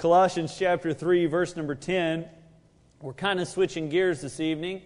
[0.00, 2.24] Colossians chapter 3, verse number 10.
[3.02, 4.80] We're kind of switching gears this evening.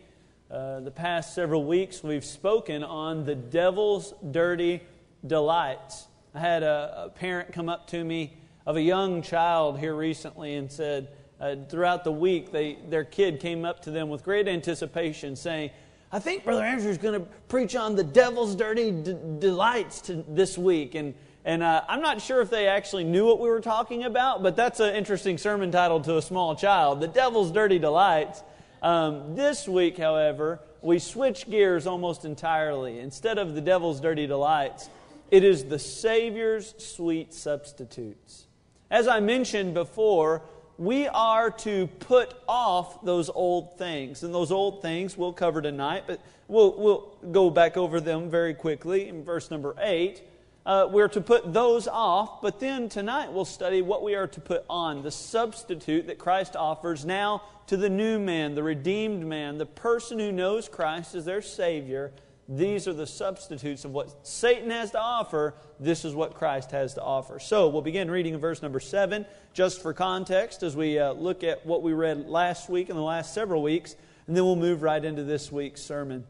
[0.50, 4.82] Uh, the past several weeks, we've spoken on the devil's dirty
[5.24, 6.08] delights.
[6.34, 10.56] I had a, a parent come up to me of a young child here recently
[10.56, 11.06] and said,
[11.40, 15.70] uh, throughout the week, they, their kid came up to them with great anticipation, saying,
[16.10, 20.24] I think Brother Andrew is going to preach on the devil's dirty d- delights to,
[20.26, 20.96] this week.
[20.96, 21.14] And,
[21.44, 24.56] and uh, I'm not sure if they actually knew what we were talking about, but
[24.56, 28.42] that's an interesting sermon title to a small child The Devil's Dirty Delights.
[28.82, 32.98] Um, this week, however, we switch gears almost entirely.
[32.98, 34.90] Instead of the devil's dirty delights,
[35.30, 38.46] it is the Savior's sweet substitutes.
[38.90, 40.42] As I mentioned before,
[40.76, 44.22] we are to put off those old things.
[44.22, 48.52] And those old things we'll cover tonight, but we'll, we'll go back over them very
[48.52, 50.22] quickly in verse number 8.
[50.66, 54.40] Uh, we're to put those off, but then tonight we'll study what we are to
[54.40, 59.58] put on the substitute that Christ offers now to the new man, the redeemed man,
[59.58, 62.12] the person who knows Christ as their Savior.
[62.48, 65.54] These are the substitutes of what Satan has to offer.
[65.80, 67.38] This is what Christ has to offer.
[67.38, 71.44] So we'll begin reading in verse number 7, just for context, as we uh, look
[71.44, 74.82] at what we read last week and the last several weeks, and then we'll move
[74.82, 76.24] right into this week's sermon.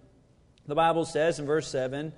[0.66, 2.12] The Bible says in verse 7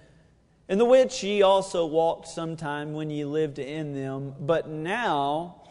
[0.69, 5.63] in the which ye also walked sometime when ye lived in them, but now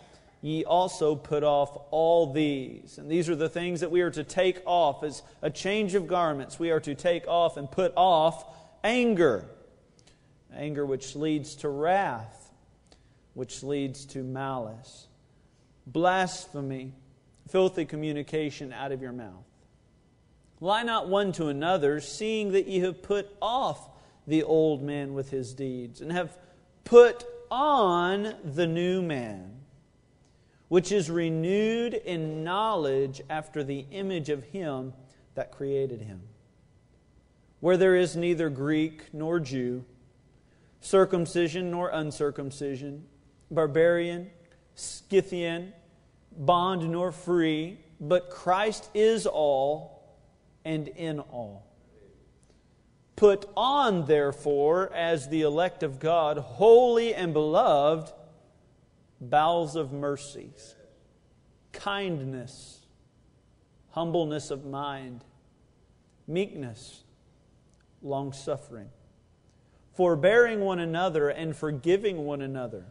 [0.41, 2.97] ye also put off all these.
[2.97, 6.07] And these are the things that we are to take off as a change of
[6.07, 6.59] garments.
[6.59, 8.45] We are to take off and put off
[8.83, 9.45] anger.
[10.55, 12.51] Anger which leads to wrath,
[13.33, 15.07] which leads to malice,
[15.87, 16.93] blasphemy,
[17.49, 19.43] filthy communication out of your mouth.
[20.61, 23.89] Lie not one to another, seeing that ye have put off
[24.27, 26.37] the old man with his deeds, and have
[26.83, 29.51] put on the new man,
[30.67, 34.93] which is renewed in knowledge after the image of him
[35.35, 36.21] that created him.
[37.59, 39.85] Where there is neither Greek nor Jew,
[40.81, 43.05] circumcision nor uncircumcision,
[43.49, 44.29] barbarian,
[44.75, 45.73] Scythian,
[46.37, 50.03] bond nor free, but Christ is all
[50.65, 51.65] and in all.
[53.15, 58.11] Put on, therefore, as the elect of God, holy and beloved,
[59.21, 60.75] bowels of mercies,
[61.71, 62.79] kindness,
[63.91, 65.23] humbleness of mind,
[66.27, 67.03] meekness,
[68.01, 68.89] long suffering,
[69.93, 72.85] forbearing one another and forgiving one another.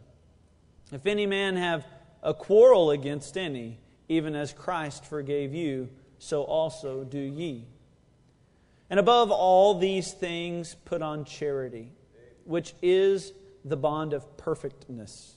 [0.91, 1.85] If any man have
[2.23, 3.77] a quarrel against any,
[4.09, 7.65] even as Christ forgave you, so also do ye.
[8.89, 11.91] And above all these things, put on charity,
[12.43, 15.35] which is the bond of perfectness.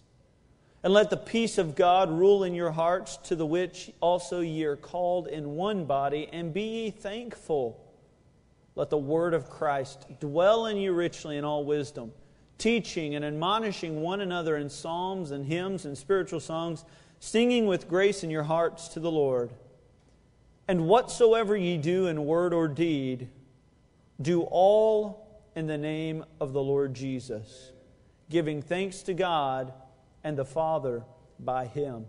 [0.83, 4.65] And let the peace of God rule in your hearts, to the which also ye
[4.65, 7.85] are called in one body, and be ye thankful.
[8.77, 12.13] Let the word of Christ dwell in you richly in all wisdom,
[12.59, 16.85] teaching and admonishing one another in psalms and hymns and spiritual songs,
[17.19, 19.51] singing with grace in your hearts to the Lord.
[20.69, 23.31] And whatsoever ye do in word or deed,
[24.21, 27.73] do all in the name of the Lord Jesus,
[28.29, 29.73] giving thanks to God
[30.25, 31.05] and the Father
[31.39, 32.07] by Him.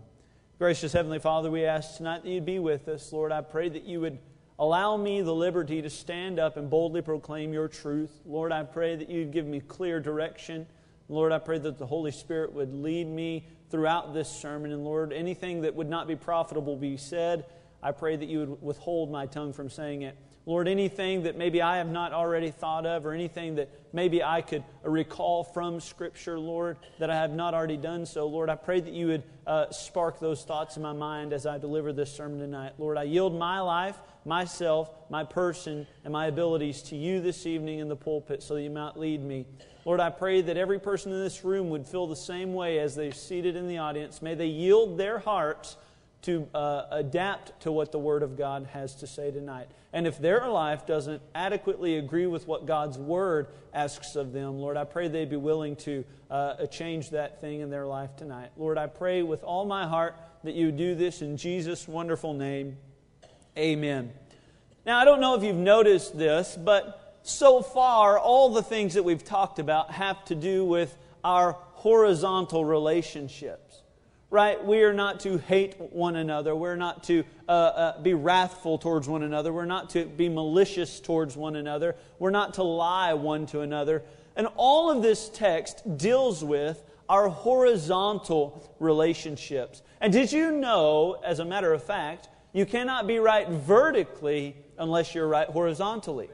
[0.58, 3.12] Gracious Heavenly Father, we ask tonight that you'd be with us.
[3.12, 4.18] Lord, I pray that you would
[4.58, 8.20] allow me the liberty to stand up and boldly proclaim your truth.
[8.26, 10.66] Lord, I pray that you'd give me clear direction.
[11.08, 14.72] Lord, I pray that the Holy Spirit would lead me throughout this sermon.
[14.72, 17.46] And Lord, anything that would not be profitable be said.
[17.82, 20.16] I pray that you would withhold my tongue from saying it.
[20.46, 24.40] Lord, anything that maybe I have not already thought of, or anything that maybe I
[24.40, 28.80] could recall from Scripture, Lord, that I have not already done so, Lord, I pray
[28.80, 32.38] that you would uh, spark those thoughts in my mind as I deliver this sermon
[32.38, 32.72] tonight.
[32.78, 37.78] Lord, I yield my life, myself, my person, and my abilities to you this evening
[37.78, 39.46] in the pulpit so that you might lead me.
[39.84, 42.94] Lord, I pray that every person in this room would feel the same way as
[42.94, 44.22] they're seated in the audience.
[44.22, 45.76] May they yield their hearts
[46.22, 49.68] to uh, adapt to what the Word of God has to say tonight.
[49.92, 54.76] And if their life doesn't adequately agree with what God's Word asks of them, Lord,
[54.76, 58.50] I pray they'd be willing to uh, change that thing in their life tonight.
[58.56, 62.76] Lord, I pray with all my heart that you do this in Jesus' wonderful name.
[63.56, 64.12] Amen.
[64.86, 69.02] Now, I don't know if you've noticed this, but so far, all the things that
[69.02, 73.69] we've talked about have to do with our horizontal relationships
[74.30, 74.64] right?
[74.64, 76.54] We are not to hate one another.
[76.54, 79.52] We're not to uh, uh, be wrathful towards one another.
[79.52, 81.96] We're not to be malicious towards one another.
[82.20, 84.04] We're not to lie one to another.
[84.36, 89.82] And all of this text deals with our horizontal relationships.
[90.00, 95.12] And did you know, as a matter of fact, you cannot be right vertically unless
[95.12, 96.30] you're right horizontally?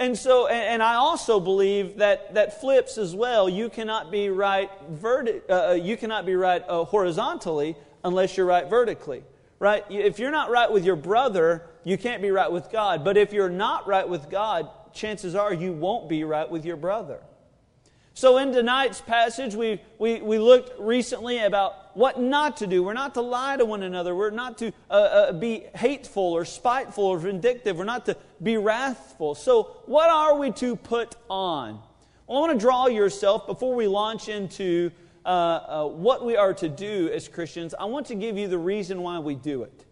[0.00, 3.50] And so, and, I also believe that that flips as well.
[3.50, 8.46] You cannot be right verti- uh, uh you cannot be right uh, horizontally unless you're
[8.46, 9.22] right vertically.
[9.58, 9.84] Right?
[9.90, 13.04] If you're not right with your brother, you can't be right with God.
[13.04, 16.78] But if you're not right with God, chances are you won't be right with your
[16.78, 17.20] brother.
[18.14, 22.82] So, in tonight's passage, we, we, we looked recently about what not to do.
[22.82, 24.14] We're not to lie to one another.
[24.14, 27.76] We're not to uh, uh, be hateful or spiteful or vindictive.
[27.76, 29.34] We're not to be wrathful.
[29.34, 31.80] So, what are we to put on?
[32.26, 34.90] Well, I want to draw yourself before we launch into
[35.24, 37.74] uh, uh, what we are to do as Christians.
[37.78, 39.84] I want to give you the reason why we do it.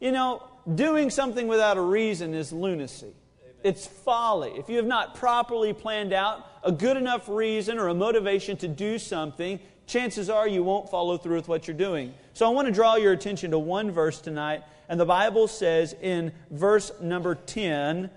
[0.00, 0.42] You know,
[0.74, 3.14] doing something without a reason is lunacy.
[3.62, 4.52] It's folly.
[4.56, 8.68] If you have not properly planned out a good enough reason or a motivation to
[8.68, 12.14] do something, chances are you won't follow through with what you're doing.
[12.32, 15.94] So I want to draw your attention to one verse tonight, and the Bible says
[16.00, 18.10] in verse number 10,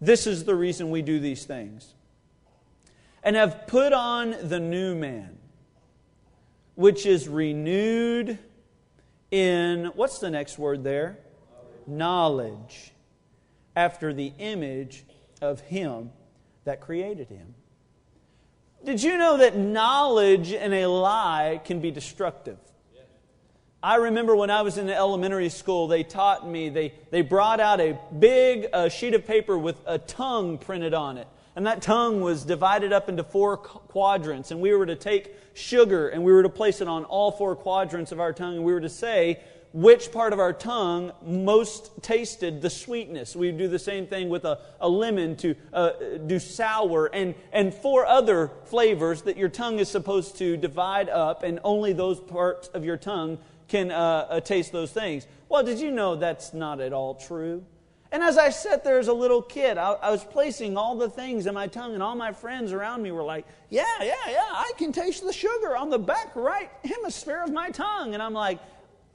[0.00, 1.94] this is the reason we do these things.
[3.22, 5.38] And have put on the new man,
[6.74, 8.38] which is renewed
[9.30, 11.18] in, what's the next word there?
[11.86, 12.92] Knowledge
[13.74, 15.04] after the image
[15.40, 16.10] of Him
[16.68, 17.54] that created him.
[18.88, 22.56] Did you know that knowledge and a lie can be destructive?
[23.82, 27.82] I remember when I was in elementary school, they taught me, they, they brought out
[27.82, 31.28] a big uh, sheet of paper with a tongue printed on it.
[31.54, 34.52] And that tongue was divided up into four quadrants.
[34.52, 37.56] And we were to take sugar and we were to place it on all four
[37.56, 38.56] quadrants of our tongue.
[38.56, 39.40] And we were to say,
[39.78, 43.36] which part of our tongue most tasted the sweetness.
[43.36, 45.90] We do the same thing with a, a lemon to uh,
[46.26, 51.44] do sour and, and four other flavors that your tongue is supposed to divide up,
[51.44, 53.38] and only those parts of your tongue
[53.68, 55.28] can uh, uh, taste those things.
[55.48, 57.64] Well, did you know that's not at all true?
[58.10, 61.10] And as I sat there as a little kid, I, I, was placing all the
[61.10, 64.46] things in my tongue, and all my friends around me were like, Yeah, yeah, yeah,
[64.50, 68.14] I can taste the sugar on the back right hemisphere of my tongue.
[68.14, 68.58] And I'm like,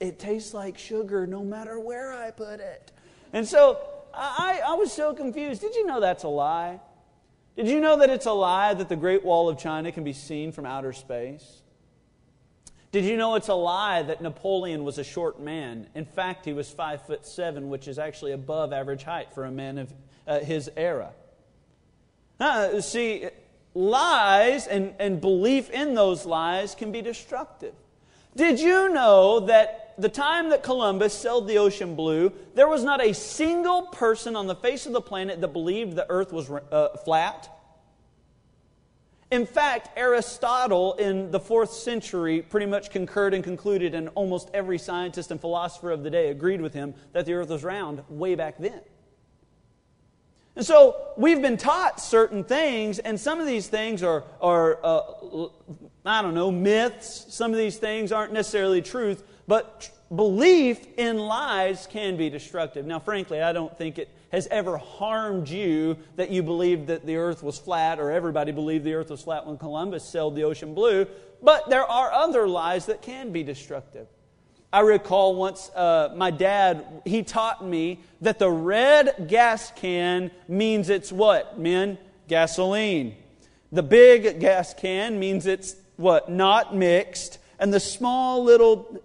[0.04, 2.92] it tastes like sugar no matter where I put it.
[3.32, 3.80] And so
[4.14, 5.62] I, I was so confused.
[5.62, 6.82] Did you know that's a lie?
[7.56, 10.12] Did you know that it's a lie that the Great Wall of China can be
[10.12, 11.62] seen from outer space?
[12.92, 15.88] Did you know it's a lie that Napoleon was a short man?
[15.96, 19.52] In fact, he was five foot seven, which is actually above average height for a
[19.52, 19.94] man of
[20.28, 21.12] uh, his era.
[22.40, 23.30] Uh, see,
[23.74, 27.74] lies and, and belief in those lies can be destructive.
[28.36, 33.04] Did you know that the time that Columbus sailed the ocean blue, there was not
[33.04, 36.90] a single person on the face of the planet that believed the earth was uh,
[37.04, 37.50] flat.
[39.30, 44.78] In fact, Aristotle in the fourth century pretty much concurred and concluded, and almost every
[44.78, 48.36] scientist and philosopher of the day agreed with him that the earth was round way
[48.36, 48.82] back then.
[50.56, 55.02] And so we've been taught certain things, and some of these things are, are uh,
[56.06, 57.26] I don't know, myths.
[57.30, 62.86] Some of these things aren't necessarily truth, but belief in lies can be destructive.
[62.86, 67.16] Now, frankly, I don't think it has ever harmed you that you believed that the
[67.16, 70.74] earth was flat or everybody believed the earth was flat when Columbus sailed the ocean
[70.74, 71.08] blue.
[71.42, 74.08] But there are other lies that can be destructive.
[74.74, 80.89] I recall once uh, my dad, he taught me that the red gas can means
[80.89, 82.00] it's what, men?
[82.27, 83.15] Gasoline.
[83.72, 86.32] The big gas can means it's what?
[86.32, 87.38] Not mixed.
[87.60, 89.00] And the small little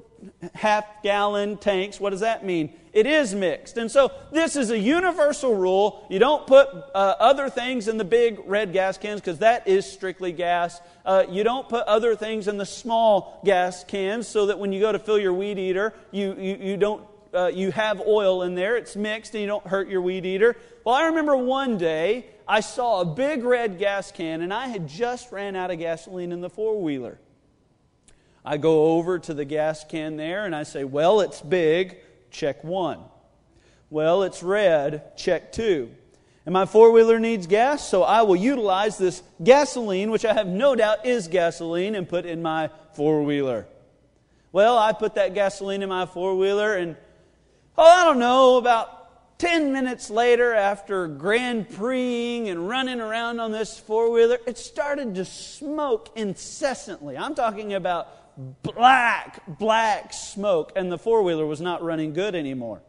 [0.54, 2.72] half gallon tanks, what does that mean?
[2.98, 3.76] It is mixed.
[3.76, 6.04] And so this is a universal rule.
[6.10, 9.88] You don't put uh, other things in the big red gas cans because that is
[9.88, 10.80] strictly gas.
[11.06, 14.80] Uh, you don't put other things in the small gas cans so that when you
[14.80, 18.56] go to fill your weed eater, you, you, you don't uh, you have oil in
[18.56, 20.56] there, it's mixed, and you don't hurt your weed eater.
[20.82, 24.88] Well, I remember one day I saw a big red gas can, and I had
[24.88, 27.20] just ran out of gasoline in the four wheeler.
[28.44, 31.98] I go over to the gas can there and I say, Well, it's big,
[32.30, 33.00] check one.
[33.90, 35.90] Well, it's red, check two.
[36.44, 40.47] And my four wheeler needs gas, so I will utilize this gasoline, which I have
[40.47, 43.66] no doubt is gasoline, and put in my four wheeler.
[44.50, 46.97] Well, I put that gasoline in my four wheeler, and
[47.76, 53.52] oh, I don't know, about 10 minutes later, after Grand Prixing and running around on
[53.52, 57.16] this four wheeler, it started to smoke incessantly.
[57.16, 58.08] I'm talking about
[58.62, 62.83] black, black smoke, and the four wheeler was not running good anymore.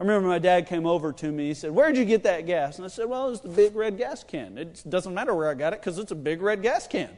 [0.00, 1.48] I remember my dad came over to me.
[1.48, 2.76] He said, Where'd you get that gas?
[2.76, 4.58] And I said, Well, it's the big red gas can.
[4.58, 7.10] It doesn't matter where I got it because it's a big red gas can.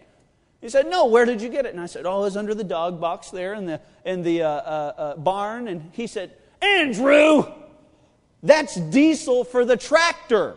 [0.61, 1.73] He said, No, where did you get it?
[1.73, 4.43] And I said, Oh, it was under the dog box there in the, in the
[4.43, 5.69] uh, uh, uh, barn.
[5.69, 7.45] And he said, Andrew,
[8.43, 10.57] that's diesel for the tractor.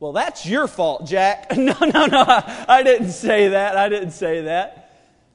[0.00, 1.52] Well, that's your fault, Jack.
[1.56, 2.24] No, no, no.
[2.68, 3.76] I didn't say that.
[3.76, 4.84] I didn't say that.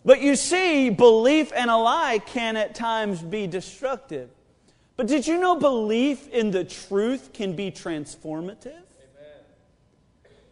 [0.06, 4.30] But you see, belief and a lie can at times be destructive.
[4.96, 8.68] But did you know belief in the truth can be transformative?
[8.68, 9.40] Amen.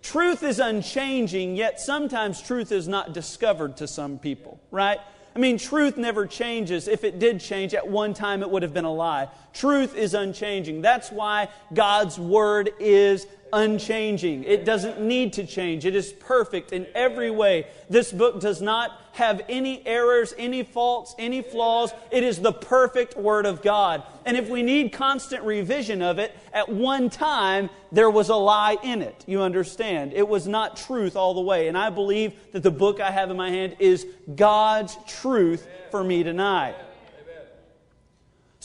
[0.02, 5.00] Truth is unchanging, yet sometimes truth is not discovered to some people, right?
[5.36, 6.88] I mean, truth never changes.
[6.88, 9.28] If it did change, at one time it would have been a lie.
[9.54, 10.82] Truth is unchanging.
[10.82, 14.44] That's why God's Word is unchanging.
[14.44, 15.86] It doesn't need to change.
[15.86, 17.68] It is perfect in every way.
[17.90, 21.92] This book does not have any errors, any faults, any flaws.
[22.12, 24.04] It is the perfect Word of God.
[24.26, 28.78] And if we need constant revision of it, at one time there was a lie
[28.84, 29.24] in it.
[29.28, 30.14] You understand?
[30.14, 31.68] It was not truth all the way.
[31.68, 36.04] And I believe that the book I have in my hand is God's truth for
[36.04, 36.76] me tonight.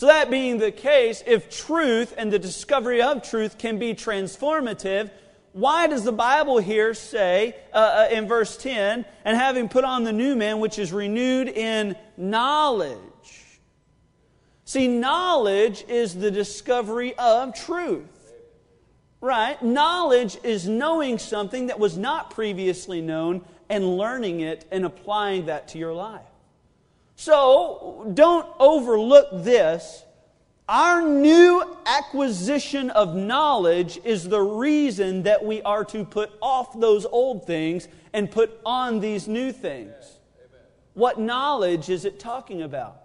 [0.03, 5.13] So, that being the case, if truth and the discovery of truth can be transformative,
[5.53, 10.03] why does the Bible here say uh, uh, in verse 10, and having put on
[10.03, 12.99] the new man, which is renewed in knowledge?
[14.65, 18.35] See, knowledge is the discovery of truth.
[19.21, 19.63] Right?
[19.63, 25.69] Knowledge is knowing something that was not previously known and learning it and applying that
[25.69, 26.32] to your life.
[27.16, 30.04] So don't overlook this.
[30.69, 37.04] Our new acquisition of knowledge is the reason that we are to put off those
[37.04, 39.92] old things and put on these new things.
[40.95, 42.97] What knowledge is it talking about?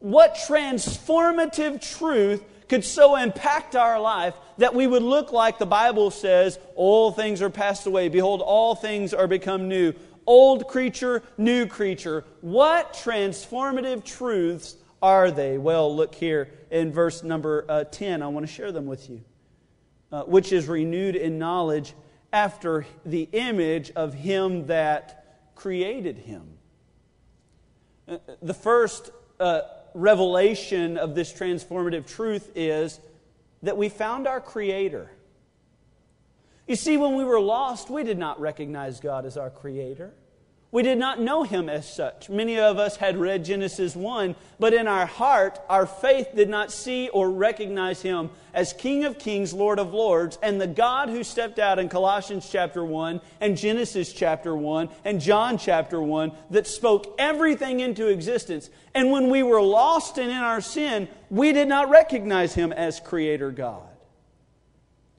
[0.00, 6.10] What transformative truth could so impact our life that we would look like the Bible
[6.10, 8.08] says, all things are passed away.
[8.08, 9.92] Behold, all things are become new
[10.30, 12.24] old creature, new creature.
[12.40, 15.58] What transformative truths are they?
[15.58, 18.22] Well, look here in verse number uh, 10.
[18.22, 19.22] I want to share them with you.
[20.12, 21.94] Uh, which is renewed in knowledge
[22.32, 26.42] after the image of him that created him.
[28.08, 29.60] Uh, the first uh,
[29.94, 32.98] revelation of this transformative truth is
[33.62, 35.10] that we found our Creator.
[36.66, 40.12] You see, when we were lost, we did not recognize God as our Creator.
[40.72, 42.30] We did not know him as such.
[42.30, 46.70] Many of us had read Genesis 1, but in our heart, our faith did not
[46.70, 51.24] see or recognize him as King of Kings, Lord of Lords, and the God who
[51.24, 56.68] stepped out in Colossians chapter 1 and Genesis chapter 1 and John chapter 1 that
[56.68, 58.70] spoke everything into existence.
[58.94, 63.00] And when we were lost and in our sin, we did not recognize him as
[63.00, 63.88] Creator God.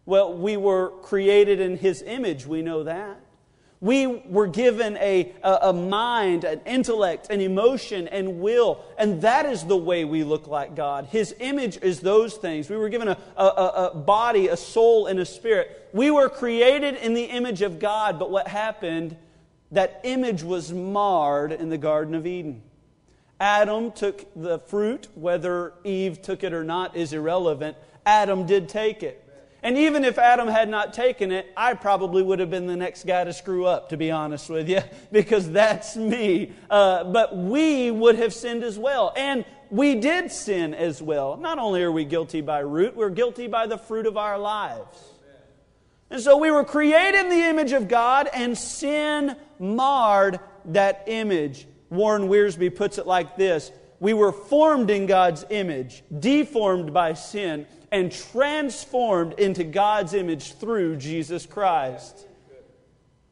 [0.05, 3.21] Well, we were created in his image, we know that.
[3.81, 8.85] We were given a, a, a, mind, an intellect, an emotion, and will.
[9.00, 11.07] And that is the way we look like God.
[11.07, 12.69] His image is those things.
[12.69, 15.89] We were given a, a, a body, a soul, and a spirit.
[15.93, 19.17] We were created in the image of God, but what happened?
[19.71, 22.61] That image was marred in the Garden of Eden.
[23.39, 27.75] Adam took the fruit, whether Eve took it or not is irrelevant.
[28.05, 29.27] Adam did take it.
[29.63, 33.06] And even if Adam had not taken it, I probably would have been the next
[33.06, 36.53] guy to screw up, to be honest with you, because that's me.
[36.70, 39.13] Uh, but we would have sinned as well.
[39.15, 41.38] And we did sin as well.
[41.38, 44.98] Not only are we guilty by root, we're guilty by the fruit of our lives.
[46.10, 51.68] And so we were created in the image of God, and sin marred that image.
[51.89, 57.65] Warren Wiersbe puts it like this We were formed in God's image, deformed by sin
[57.91, 62.25] and transformed into God's image through Jesus Christ.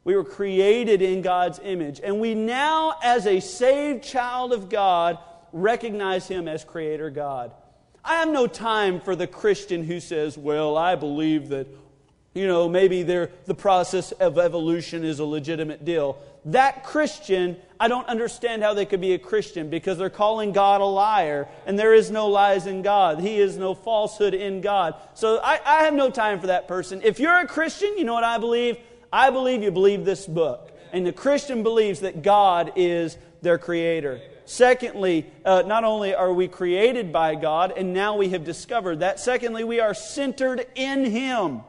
[0.03, 2.01] We were created in God's image.
[2.03, 5.17] And we now, as a saved child of God,
[5.53, 7.51] recognize Him as Creator God.
[8.03, 11.67] I have no time for the Christian who says, Well, I believe that,
[12.33, 16.17] you know, maybe the process of evolution is a legitimate deal.
[16.46, 20.81] That Christian I don't understand how they could be a Christian because they're calling God
[20.81, 23.22] a liar, and there is no lies in God.
[23.22, 24.96] He is no falsehood in God.
[25.13, 27.01] So I, I have no time for that person.
[27.03, 28.77] If you're a Christian, you know what I believe?
[29.13, 30.77] I believe you believe this book.
[30.91, 34.19] And the Christian believes that God is their creator.
[34.43, 39.22] Secondly, uh, not only are we created by God, and now we have discovered that,
[39.22, 41.62] secondly, we are centered in Him.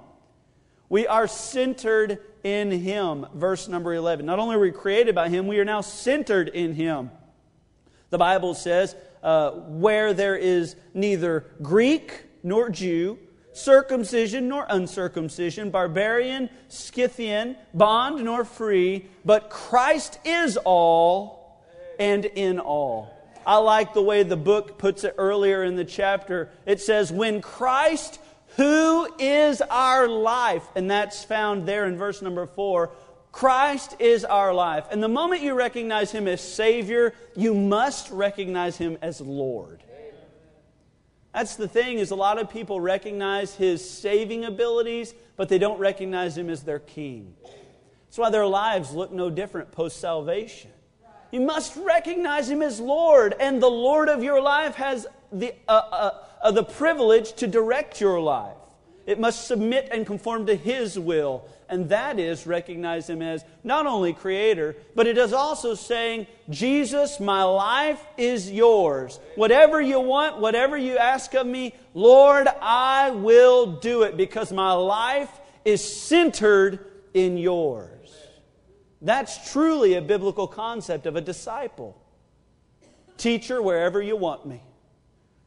[0.89, 3.27] We are centered in Him.
[3.35, 4.27] Verse number 11.
[4.27, 7.11] Not only are we created by Him, we are now centered in Him.
[8.11, 13.19] The Bible says, uh, where there is neither Greek nor Jew,
[13.53, 21.61] circumcision nor uncircumcision, barbarian, Scythian, bond nor free, but Christ is all
[21.99, 23.17] and in all.
[23.47, 26.51] I like the way the book puts it earlier in the chapter.
[26.67, 28.21] It says, When Christ,
[28.57, 32.91] who is our life, and that's found there in verse number four,
[33.33, 34.87] Christ is our life.
[34.91, 39.83] And the moment you recognize Him as Savior, you must recognize Him as Lord.
[41.33, 45.79] That's the thing is a lot of people recognize his saving abilities, but they don't
[45.79, 47.35] recognize him as their king.
[47.43, 50.73] That's why their lives look no different post salvation.
[51.31, 55.73] You must recognize him as Lord, and the Lord of your life has the, uh,
[55.73, 58.57] uh, uh, the privilege to direct your life.
[59.07, 63.87] It must submit and conform to his will and that is recognize Him as not
[63.87, 69.21] only Creator, but it is also saying, Jesus, my life is yours.
[69.37, 74.73] Whatever you want, whatever you ask of me, Lord, I will do it because my
[74.73, 75.31] life
[75.65, 78.17] is centered in yours.
[79.01, 81.97] That's truly a biblical concept of a disciple.
[83.17, 84.61] Teacher, wherever you want me.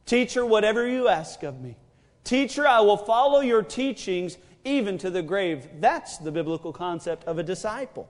[0.06, 1.76] Teacher, whatever you ask of me.
[2.24, 5.68] Teacher, I will follow your teachings even to the grave.
[5.80, 8.08] That's the biblical concept of a disciple.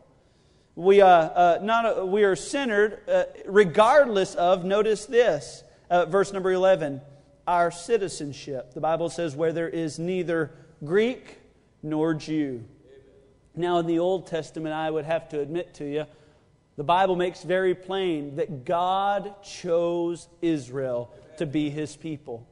[0.76, 6.32] We, uh, uh, not, uh, we are centered uh, regardless of, notice this, uh, verse
[6.32, 7.00] number 11,
[7.46, 8.74] our citizenship.
[8.74, 10.52] The Bible says, where there is neither
[10.84, 11.38] Greek
[11.82, 12.64] nor Jew.
[13.54, 16.06] Now, in the Old Testament, I would have to admit to you,
[16.76, 22.46] the Bible makes very plain that God chose Israel to be his people.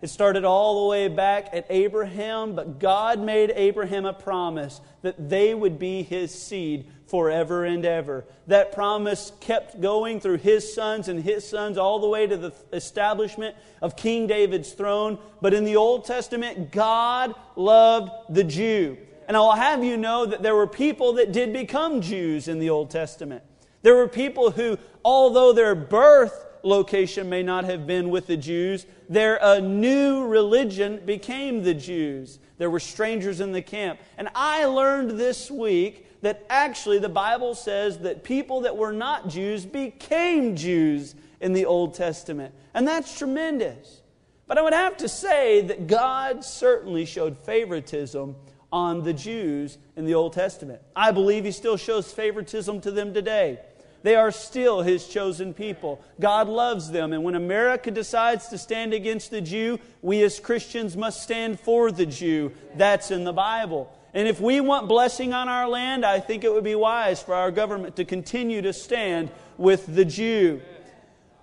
[0.00, 5.28] It started all the way back at Abraham, but God made Abraham a promise that
[5.28, 8.24] they would be his seed forever and ever.
[8.46, 12.52] That promise kept going through his sons and his sons all the way to the
[12.72, 15.18] establishment of King David's throne.
[15.40, 18.98] But in the Old Testament, God loved the Jew.
[19.26, 22.70] And I'll have you know that there were people that did become Jews in the
[22.70, 23.42] Old Testament.
[23.82, 28.86] There were people who, although their birth location may not have been with the Jews,
[29.08, 32.38] their a new religion became the Jews.
[32.58, 34.00] There were strangers in the camp.
[34.16, 39.28] And I learned this week that actually the Bible says that people that were not
[39.28, 42.54] Jews became Jews in the Old Testament.
[42.74, 44.02] And that's tremendous.
[44.46, 48.34] But I would have to say that God certainly showed favoritism
[48.72, 50.82] on the Jews in the Old Testament.
[50.96, 53.60] I believe He still shows favoritism to them today.
[54.02, 56.02] They are still his chosen people.
[56.20, 57.12] God loves them.
[57.12, 61.90] And when America decides to stand against the Jew, we as Christians must stand for
[61.90, 62.52] the Jew.
[62.76, 63.92] That's in the Bible.
[64.14, 67.34] And if we want blessing on our land, I think it would be wise for
[67.34, 70.62] our government to continue to stand with the Jew.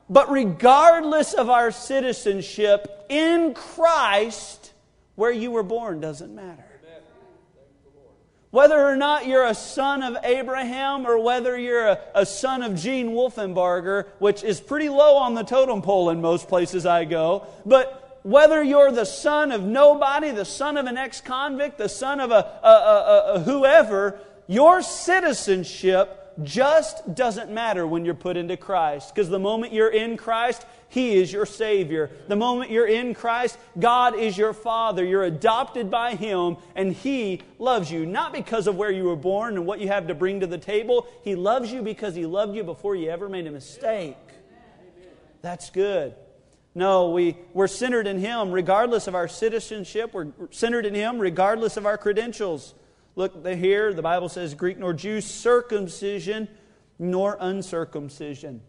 [0.10, 4.74] But regardless of our citizenship in Christ,
[5.16, 6.66] where you were born doesn't matter.
[8.56, 12.76] Whether or not you're a son of Abraham or whether you're a, a, son of
[12.78, 17.46] Gene Wolfenbarger, which is pretty low on the totem pole in most places I go,
[17.66, 22.22] but whether you're the son of nobody, the son of an ex convict, the son
[22.22, 29.14] of a, a, a whoever, your citizenship just doesn't matter when you're put into Christ.
[29.14, 32.10] Because the moment you're in Christ, He is your Savior.
[32.28, 35.04] The moment you're in Christ, God is your Father.
[35.04, 38.06] You're adopted by Him, and He loves you.
[38.06, 40.58] Not because of where you were born and what you have to bring to the
[40.58, 41.08] table.
[41.24, 44.18] He loves you because He loved you before you ever made a mistake.
[45.42, 46.16] That's good.
[46.74, 50.14] No, we, we're centered in Him regardless of our citizenship.
[50.14, 52.74] We're centered in Him regardless of our credentials.
[53.16, 56.50] Look here, the Bible says Greek nor Jew, circumcision
[57.00, 58.62] nor uncircumcision.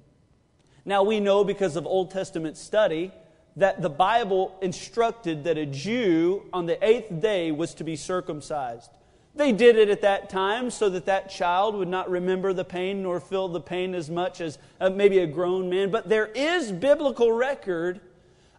[0.87, 3.11] Now we know because of Old Testament study
[3.57, 8.91] that the Bible instructed that a Jew on the eighth day was to be circumcised.
[9.35, 13.03] They did it at that time so that that child would not remember the pain
[13.03, 15.91] nor feel the pain as much as uh, maybe a grown man.
[15.91, 18.01] But there is biblical record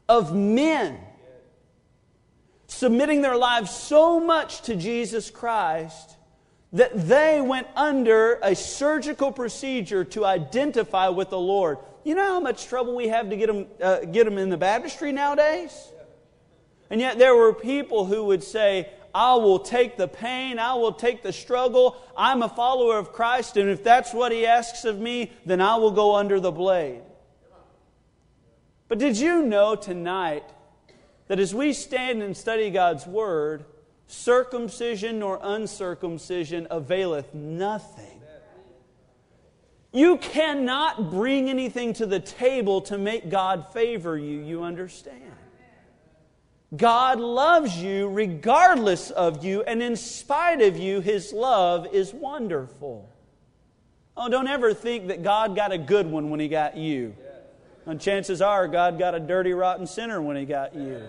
[0.09, 0.99] of men
[2.67, 6.17] submitting their lives so much to Jesus Christ
[6.73, 11.77] that they went under a surgical procedure to identify with the Lord.
[12.03, 14.57] You know how much trouble we have to get them, uh, get them in the
[14.57, 15.91] baptistry nowadays?
[16.89, 20.93] And yet there were people who would say, I will take the pain, I will
[20.93, 21.97] take the struggle.
[22.15, 25.77] I'm a follower of Christ, and if that's what He asks of me, then I
[25.77, 27.01] will go under the blade.
[28.87, 30.45] But did you know tonight
[31.27, 33.65] that as we stand and study God's Word,
[34.07, 38.21] circumcision nor uncircumcision availeth nothing.
[39.93, 45.23] You cannot bring anything to the table to make God favor you, you understand.
[46.75, 53.09] God loves you regardless of you, and in spite of you, His love is wonderful.
[54.17, 57.15] Oh, don't ever think that God got a good one when He got you.
[57.85, 61.01] And chances are, God got a dirty, rotten sinner when He got you.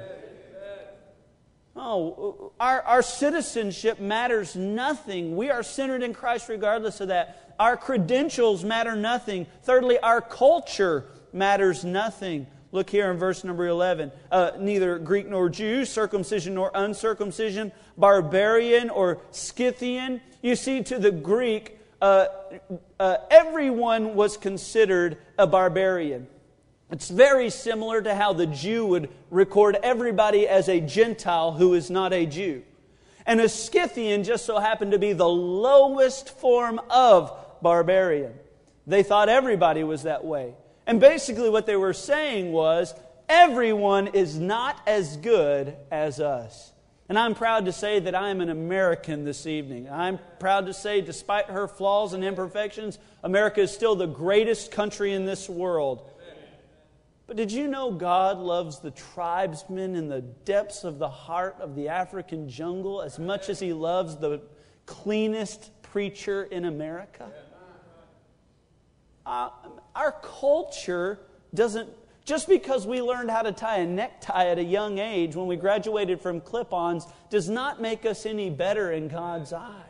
[1.80, 5.36] Oh, our, our citizenship matters nothing.
[5.36, 7.54] We are centered in Christ regardless of that.
[7.60, 9.46] Our credentials matter nothing.
[9.62, 12.48] Thirdly, our culture matters nothing.
[12.72, 14.10] Look here in verse number 11.
[14.30, 20.20] Uh, neither Greek nor Jew, circumcision nor uncircumcision, barbarian or Scythian.
[20.42, 22.26] You see, to the Greek, uh,
[22.98, 26.26] uh, everyone was considered a barbarian.
[26.90, 31.90] It's very similar to how the Jew would record everybody as a Gentile who is
[31.90, 32.62] not a Jew.
[33.26, 38.32] And a Scythian just so happened to be the lowest form of barbarian.
[38.86, 40.54] They thought everybody was that way.
[40.86, 42.94] And basically, what they were saying was
[43.28, 46.72] everyone is not as good as us.
[47.10, 49.88] And I'm proud to say that I am an American this evening.
[49.90, 55.12] I'm proud to say, despite her flaws and imperfections, America is still the greatest country
[55.12, 56.10] in this world.
[57.28, 61.76] But did you know God loves the tribesmen in the depths of the heart of
[61.76, 64.40] the African jungle as much as he loves the
[64.86, 67.30] cleanest preacher in America?
[69.26, 69.50] Uh,
[69.94, 71.20] our culture
[71.52, 71.90] doesn't,
[72.24, 75.56] just because we learned how to tie a necktie at a young age when we
[75.56, 79.84] graduated from clip ons, does not make us any better in God's eyes.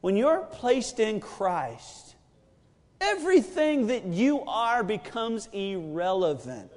[0.00, 2.11] When you're placed in Christ,
[3.02, 6.70] everything that you are becomes irrelevant.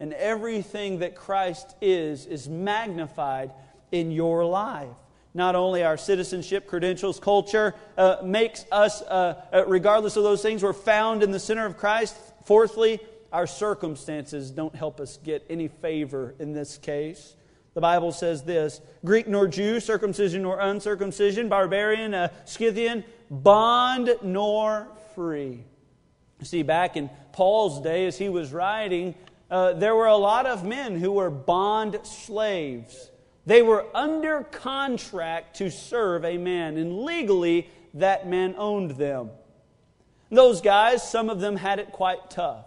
[0.00, 3.50] And everything that Christ is, is magnified
[3.90, 4.94] in your life
[5.34, 10.62] not only our citizenship, credentials, culture uh, makes us, uh, uh, regardless of those things,
[10.62, 12.16] we're found in the center of Christ.
[12.44, 12.98] Fourthly,
[13.32, 17.36] our circumstances don't help us get any favor in this case.
[17.74, 24.88] The Bible says this Greek nor Jew, circumcision nor uncircumcision, barbarian, uh, Scythian, bond nor
[25.18, 25.64] free.
[26.44, 29.16] See, back in Paul's day, as he was writing,
[29.50, 33.10] uh, there were a lot of men who were bond slaves.
[33.44, 39.30] They were under contract to serve a man, and legally, that man owned them.
[40.30, 42.66] Those guys, some of them had it quite tough.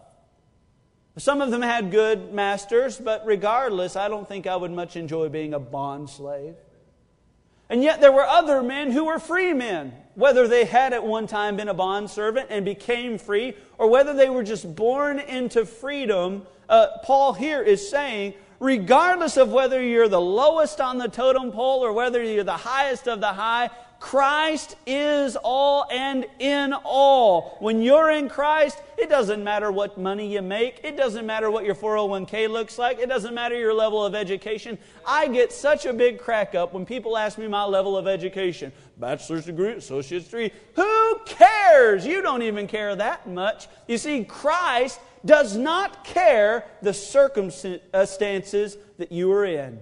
[1.17, 5.29] Some of them had good masters, but regardless, I don't think I would much enjoy
[5.29, 6.55] being a bond slave.
[7.71, 11.25] And yet there were other men who were free men, whether they had at one
[11.25, 15.65] time been a bond servant and became free, or whether they were just born into
[15.65, 16.45] freedom.
[16.67, 21.79] Uh, Paul here is saying, regardless of whether you're the lowest on the totem pole
[21.79, 23.69] or whether you're the highest of the high,
[24.01, 27.55] Christ is all and in all.
[27.59, 30.81] When you're in Christ, it doesn't matter what money you make.
[30.83, 32.97] It doesn't matter what your 401k looks like.
[32.97, 34.79] It doesn't matter your level of education.
[35.07, 38.71] I get such a big crack up when people ask me my level of education.
[38.97, 40.51] Bachelor's degree, associate's degree.
[40.73, 42.03] Who cares?
[42.03, 43.67] You don't even care that much.
[43.87, 49.79] You see, Christ does not care the circumstances that you are in.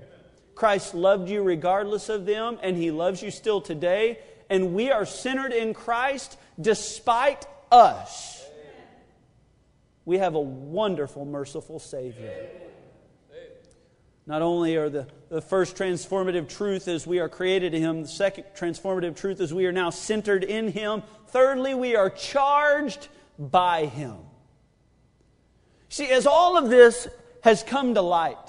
[0.60, 4.20] Christ loved you regardless of them, and He loves you still today.
[4.50, 8.46] And we are centered in Christ despite us.
[10.04, 12.50] We have a wonderful, merciful Savior.
[14.26, 18.10] Not only are the, the first transformative truth is we are created in Him, the
[18.10, 21.04] second transformative truth is we are now centered in Him.
[21.28, 24.18] Thirdly, we are charged by Him.
[25.88, 27.08] See, as all of this
[27.46, 28.49] has come to light,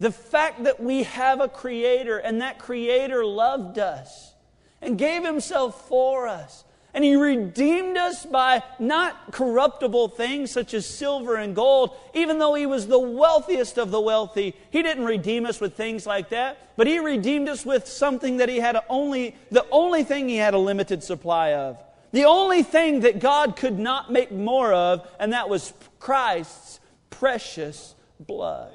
[0.00, 4.32] the fact that we have a Creator and that Creator loved us
[4.80, 6.64] and gave Himself for us.
[6.94, 12.54] And He redeemed us by not corruptible things such as silver and gold, even though
[12.54, 14.54] He was the wealthiest of the wealthy.
[14.70, 18.48] He didn't redeem us with things like that, but He redeemed us with something that
[18.48, 21.82] He had only, the only thing He had a limited supply of.
[22.12, 26.80] The only thing that God could not make more of, and that was Christ's
[27.10, 28.72] precious blood.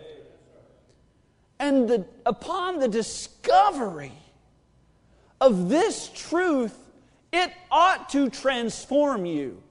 [1.63, 4.11] And the, upon the discovery
[5.39, 6.77] of this truth,
[7.31, 9.63] it ought to transform you.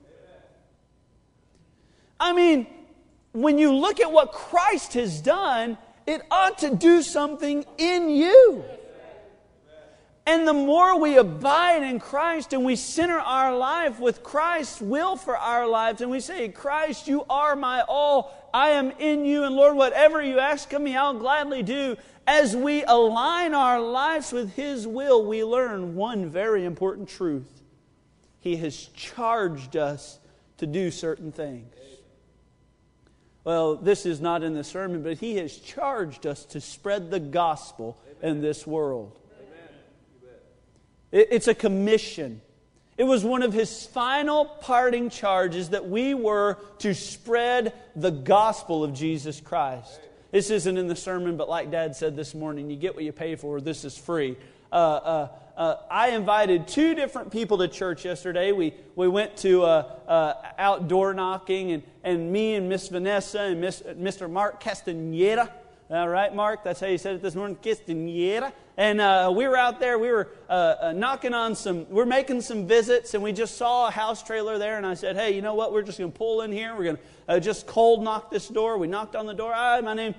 [2.18, 2.66] I mean,
[3.32, 5.76] when you look at what Christ has done,
[6.06, 8.64] it ought to do something in you.
[10.24, 15.16] And the more we abide in Christ and we center our life with Christ's will
[15.16, 18.41] for our lives, and we say, Christ, you are my all.
[18.54, 21.96] I am in you, and Lord, whatever you ask of me, I'll gladly do.
[22.26, 27.62] As we align our lives with His will, we learn one very important truth
[28.40, 30.18] He has charged us
[30.58, 31.74] to do certain things.
[33.44, 37.20] Well, this is not in the sermon, but He has charged us to spread the
[37.20, 38.36] gospel Amen.
[38.36, 39.18] in this world.
[41.10, 42.40] It, it's a commission.
[42.98, 48.84] It was one of His final parting charges that we were to spread the gospel
[48.84, 50.00] of Jesus Christ.
[50.30, 53.12] This isn't in the sermon, but like Dad said this morning, you get what you
[53.12, 53.60] pay for.
[53.60, 54.36] This is free.
[54.70, 58.52] Uh, uh, uh, I invited two different people to church yesterday.
[58.52, 63.60] We, we went to uh, uh, outdoor knocking, and, and me and Miss Vanessa and
[63.60, 64.30] Miss, Mr.
[64.30, 65.52] Mark Castaneda.
[65.92, 68.54] All right, Mark, that's how you said it this morning, Castaneda.
[68.78, 72.40] And uh, we were out there, we were uh, uh, knocking on some, we're making
[72.40, 74.78] some visits, and we just saw a house trailer there.
[74.78, 75.70] And I said, hey, you know what?
[75.70, 76.74] We're just going to pull in here.
[76.74, 78.78] We're going to just cold knock this door.
[78.78, 79.52] We knocked on the door.
[79.52, 80.14] Hi, my name.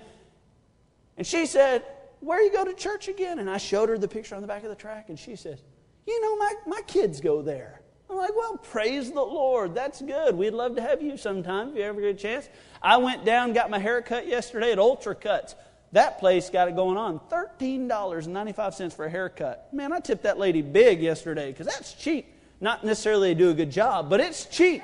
[1.17, 1.83] And she said,
[2.19, 3.39] where you go to church again?
[3.39, 5.57] And I showed her the picture on the back of the track, and she says,
[6.05, 7.81] You know, my, my kids go there.
[8.09, 9.75] I'm like, Well, praise the Lord.
[9.75, 10.35] That's good.
[10.35, 12.49] We'd love to have you sometime if you ever get a chance.
[12.81, 15.55] I went down, got my hair cut yesterday at Ultra Cuts.
[15.93, 17.19] That place got it going on.
[17.31, 19.71] $13.95 for a haircut.
[19.71, 22.33] Man, I tipped that lady big yesterday because that's cheap.
[22.59, 24.81] Not necessarily they do a good job, but it's cheap.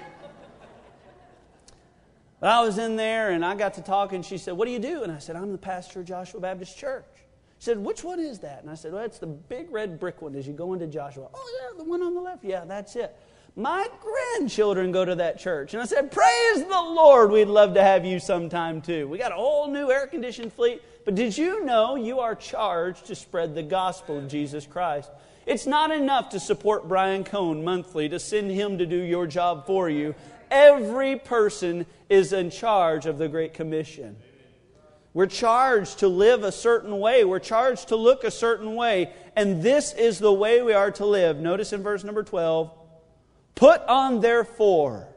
[2.40, 4.22] But I was in there and I got to talking.
[4.22, 5.04] She said, What do you do?
[5.04, 7.06] And I said, I'm the pastor of Joshua Baptist Church.
[7.60, 8.62] Said, Which one is that?
[8.62, 11.28] And I said, Well, it's the big red brick one as you go into Joshua.
[11.34, 12.44] Oh, yeah, the one on the left.
[12.44, 13.16] Yeah, that's it.
[13.56, 15.74] My grandchildren go to that church.
[15.74, 17.32] And I said, Praise the Lord.
[17.32, 19.08] We'd love to have you sometime too.
[19.10, 20.82] We got a whole new air conditioned fleet.
[21.04, 25.12] But did you know you are charged to spread the gospel of Jesus Christ?
[25.46, 29.66] It's not enough to support Brian Cohn monthly, to send him to do your job
[29.66, 30.16] for you.
[30.52, 34.16] Every person is in charge of the Great Commission.
[35.20, 37.26] We're charged to live a certain way.
[37.26, 39.12] We're charged to look a certain way.
[39.36, 41.42] And this is the way we are to live.
[41.42, 42.72] Notice in verse number 12
[43.54, 45.10] Put on, therefore,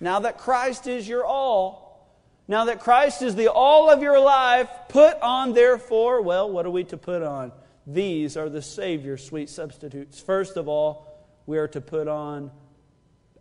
[0.00, 4.68] now that Christ is your all, now that Christ is the all of your life,
[4.88, 7.52] put on, therefore, well, what are we to put on?
[7.86, 10.20] These are the Savior's sweet substitutes.
[10.20, 12.50] First of all, we are to put on,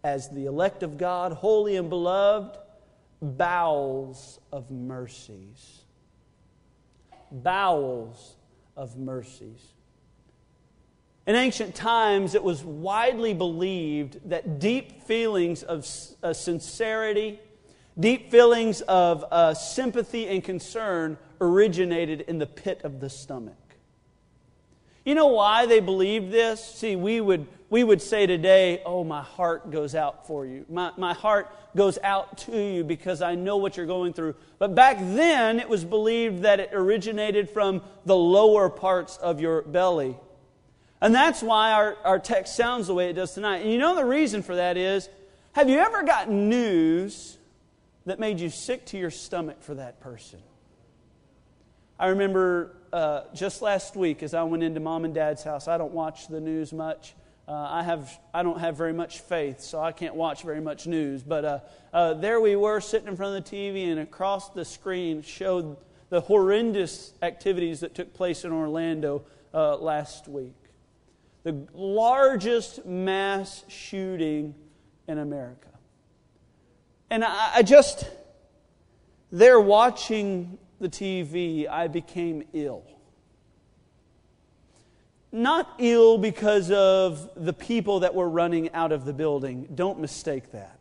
[0.04, 2.56] as the elect of God, holy and beloved,
[3.20, 5.86] bowels of mercies.
[7.32, 8.36] Bowels
[8.76, 9.74] of mercies.
[11.26, 15.86] In ancient times, it was widely believed that deep feelings of
[16.24, 17.40] uh, sincerity,
[18.00, 23.56] deep feelings of uh, sympathy and concern originated in the pit of the stomach.
[25.04, 26.64] You know why they believed this?
[26.64, 30.66] See, we would we would say today, Oh, my heart goes out for you.
[30.70, 34.36] My, my heart goes out to you because I know what you're going through.
[34.60, 39.62] But back then, it was believed that it originated from the lower parts of your
[39.62, 40.18] belly.
[41.02, 43.58] And that's why our, our text sounds the way it does tonight.
[43.58, 45.10] And you know the reason for that is
[45.54, 47.38] have you ever gotten news
[48.06, 50.40] that made you sick to your stomach for that person?
[52.00, 55.78] I remember uh, just last week as I went into mom and dad's house, I
[55.78, 57.16] don't watch the news much.
[57.48, 60.86] Uh, I, have, I don't have very much faith, so I can't watch very much
[60.86, 61.24] news.
[61.24, 61.60] But uh,
[61.94, 65.78] uh, there we were sitting in front of the TV, and across the screen showed
[66.10, 70.56] the horrendous activities that took place in Orlando uh, last week.
[71.44, 74.54] The largest mass shooting
[75.08, 75.70] in America.
[77.10, 78.10] And I, I just,
[79.32, 82.84] there watching the TV, I became ill
[85.32, 89.68] not ill because of the people that were running out of the building.
[89.74, 90.80] Don't mistake that.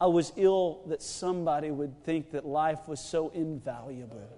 [0.00, 4.28] I was ill that somebody would think that life was so invaluable.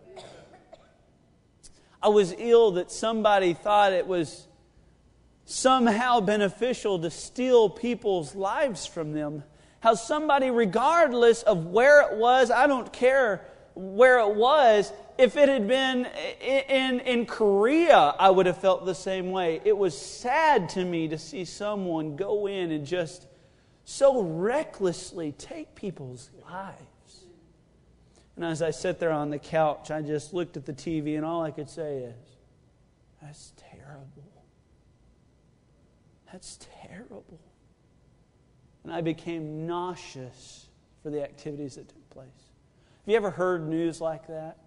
[2.02, 4.46] I was ill that somebody thought it was
[5.46, 9.42] somehow beneficial to steal people's lives from them.
[9.80, 15.48] How somebody, regardless of where it was, I don't care where it was, if it
[15.48, 16.06] had been
[16.40, 19.60] in, in Korea, I would have felt the same way.
[19.64, 23.26] It was sad to me to see someone go in and just
[23.84, 27.24] so recklessly take people's lives.
[28.36, 31.24] And as I sat there on the couch, I just looked at the TV, and
[31.24, 32.14] all I could say is,
[33.22, 34.32] That's terrible.
[36.32, 37.38] That's terrible.
[38.82, 40.66] And I became nauseous
[41.02, 42.26] for the activities that took place.
[43.04, 44.58] Have you ever heard news like that?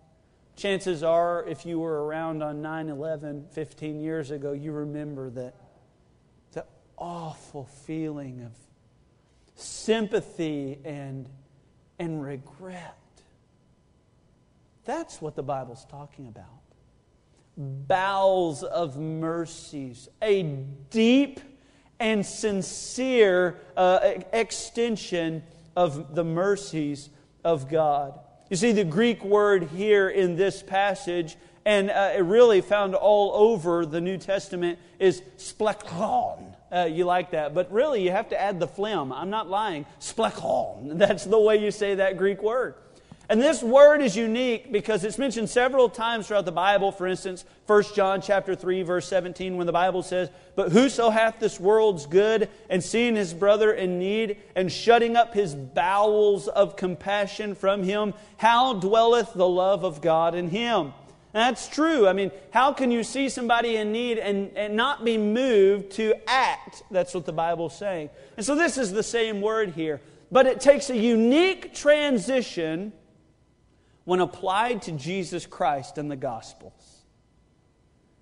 [0.57, 5.53] Chances are, if you were around on 9 11 15 years ago, you remember that
[6.53, 6.65] the
[6.97, 8.51] awful feeling of
[9.53, 11.29] sympathy and,
[11.99, 12.97] and regret.
[14.83, 16.45] That's what the Bible's talking about.
[17.55, 20.41] Bowels of mercies, a
[20.89, 21.39] deep
[21.99, 23.99] and sincere uh,
[24.33, 25.43] extension
[25.75, 27.11] of the mercies
[27.43, 28.19] of God.
[28.49, 33.33] You see, the Greek word here in this passage, and uh, it really found all
[33.33, 36.53] over the New Testament, is splechon.
[36.71, 39.11] Uh, you like that, but really you have to add the phlegm.
[39.11, 39.85] I'm not lying.
[39.99, 40.97] Splechon.
[40.97, 42.75] That's the way you say that Greek word.
[43.29, 46.93] And this word is unique because it's mentioned several times throughout the Bible.
[46.93, 51.37] For instance, 1 John chapter 3 verse 17 when the Bible says, "But whoso hath
[51.39, 56.77] this world's good and seeing his brother in need and shutting up his bowels of
[56.77, 60.93] compassion from him, how dwelleth the love of God in him?"
[61.33, 62.07] And that's true.
[62.07, 66.15] I mean, how can you see somebody in need and, and not be moved to
[66.27, 66.83] act?
[66.89, 68.09] That's what the Bible's saying.
[68.37, 69.99] And so this is the same word here.
[70.31, 72.93] But it takes a unique transition
[74.07, 77.03] when applied to Jesus Christ and the Gospels.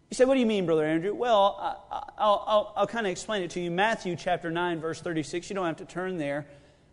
[0.09, 1.13] You say, what do you mean, Brother Andrew?
[1.13, 3.69] Well, I'll, I'll, I'll kind of explain it to you.
[3.69, 6.47] Matthew chapter 9, verse 36, you don't have to turn there.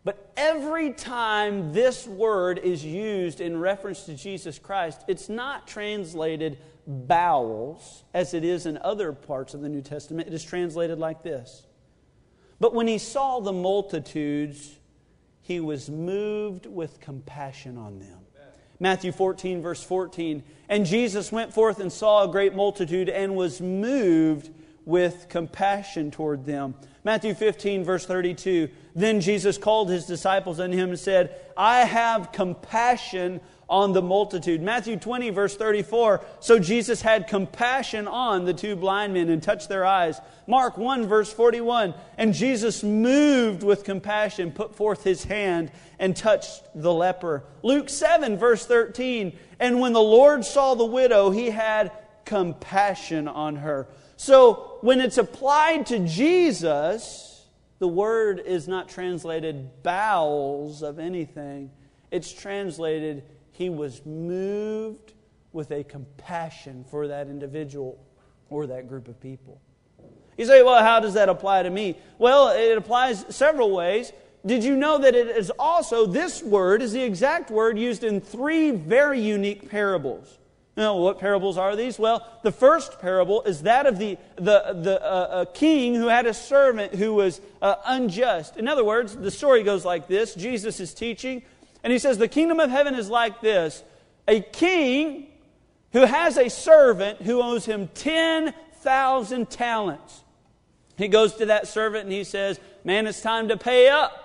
[0.04, 6.58] But every time this word is used in reference to Jesus Christ, it's not translated
[6.86, 10.28] bowels as it is in other parts of the New Testament.
[10.28, 11.66] It is translated like this.
[12.60, 14.78] But when he saw the multitudes,
[15.40, 18.21] he was moved with compassion on them
[18.82, 20.42] Matthew 14, verse 14.
[20.68, 24.50] And Jesus went forth and saw a great multitude and was moved
[24.84, 26.74] with compassion toward them.
[27.04, 28.68] Matthew 15, verse 32.
[28.96, 33.40] Then Jesus called his disciples unto him and said, I have compassion
[33.72, 34.60] on the multitude.
[34.60, 36.22] Matthew 20, verse 34.
[36.40, 40.20] So Jesus had compassion on the two blind men and touched their eyes.
[40.46, 41.94] Mark 1, verse 41.
[42.18, 47.44] And Jesus, moved with compassion, put forth his hand and touched the leper.
[47.62, 49.38] Luke 7, verse 13.
[49.58, 51.92] And when the Lord saw the widow, he had
[52.26, 53.88] compassion on her.
[54.18, 57.46] So when it's applied to Jesus,
[57.78, 61.70] the word is not translated bowels of anything,
[62.10, 63.24] it's translated
[63.62, 65.12] he was moved
[65.52, 67.96] with a compassion for that individual
[68.50, 69.60] or that group of people.
[70.36, 71.96] You say, well, how does that apply to me?
[72.18, 74.12] Well, it applies several ways.
[74.44, 78.20] Did you know that it is also, this word is the exact word used in
[78.20, 80.38] three very unique parables?
[80.76, 81.98] Now, what parables are these?
[81.98, 86.34] Well, the first parable is that of the, the, the uh, king who had a
[86.34, 88.56] servant who was uh, unjust.
[88.56, 91.42] In other words, the story goes like this Jesus is teaching,
[91.82, 93.82] and he says, The kingdom of heaven is like this
[94.28, 95.26] a king
[95.92, 100.22] who has a servant who owes him 10,000 talents.
[100.96, 104.18] He goes to that servant and he says, Man, it's time to pay up.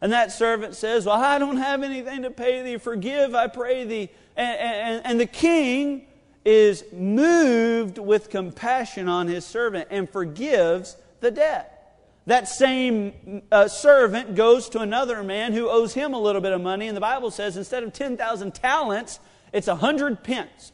[0.00, 2.76] And that servant says, Well, I don't have anything to pay thee.
[2.76, 4.10] Forgive, I pray thee.
[4.36, 6.06] And, and, and the king
[6.44, 11.71] is moved with compassion on his servant and forgives the debt.
[12.26, 16.60] That same uh, servant goes to another man who owes him a little bit of
[16.60, 19.18] money, and the Bible says instead of 10,000 talents,
[19.52, 20.72] it's a 100 pence,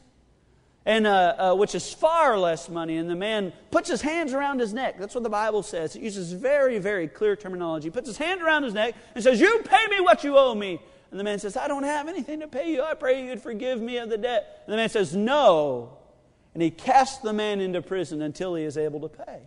[0.85, 2.97] and, uh, uh, which is far less money.
[2.97, 4.99] And the man puts his hands around his neck.
[4.99, 5.95] That's what the Bible says.
[5.95, 7.87] It uses very, very clear terminology.
[7.87, 10.53] He puts his hand around his neck and says, You pay me what you owe
[10.53, 10.79] me.
[11.09, 12.83] And the man says, I don't have anything to pay you.
[12.83, 14.63] I pray you'd forgive me of the debt.
[14.67, 15.97] And the man says, No.
[16.53, 19.41] And he casts the man into prison until he is able to pay.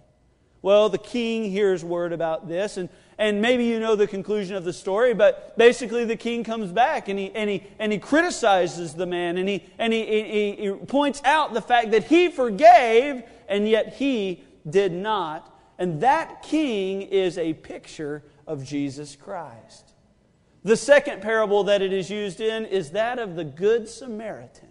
[0.63, 4.65] Well, the king hears word about this, and, and maybe you know the conclusion of
[4.65, 8.95] the story, but basically the king comes back and he, and he, and he criticizes
[8.95, 13.25] the man, and, he, and he, he, he points out the fact that he forgave,
[13.49, 15.49] and yet he did not.
[15.79, 19.95] And that king is a picture of Jesus Christ.
[20.63, 24.69] The second parable that it is used in is that of the Good Samaritan.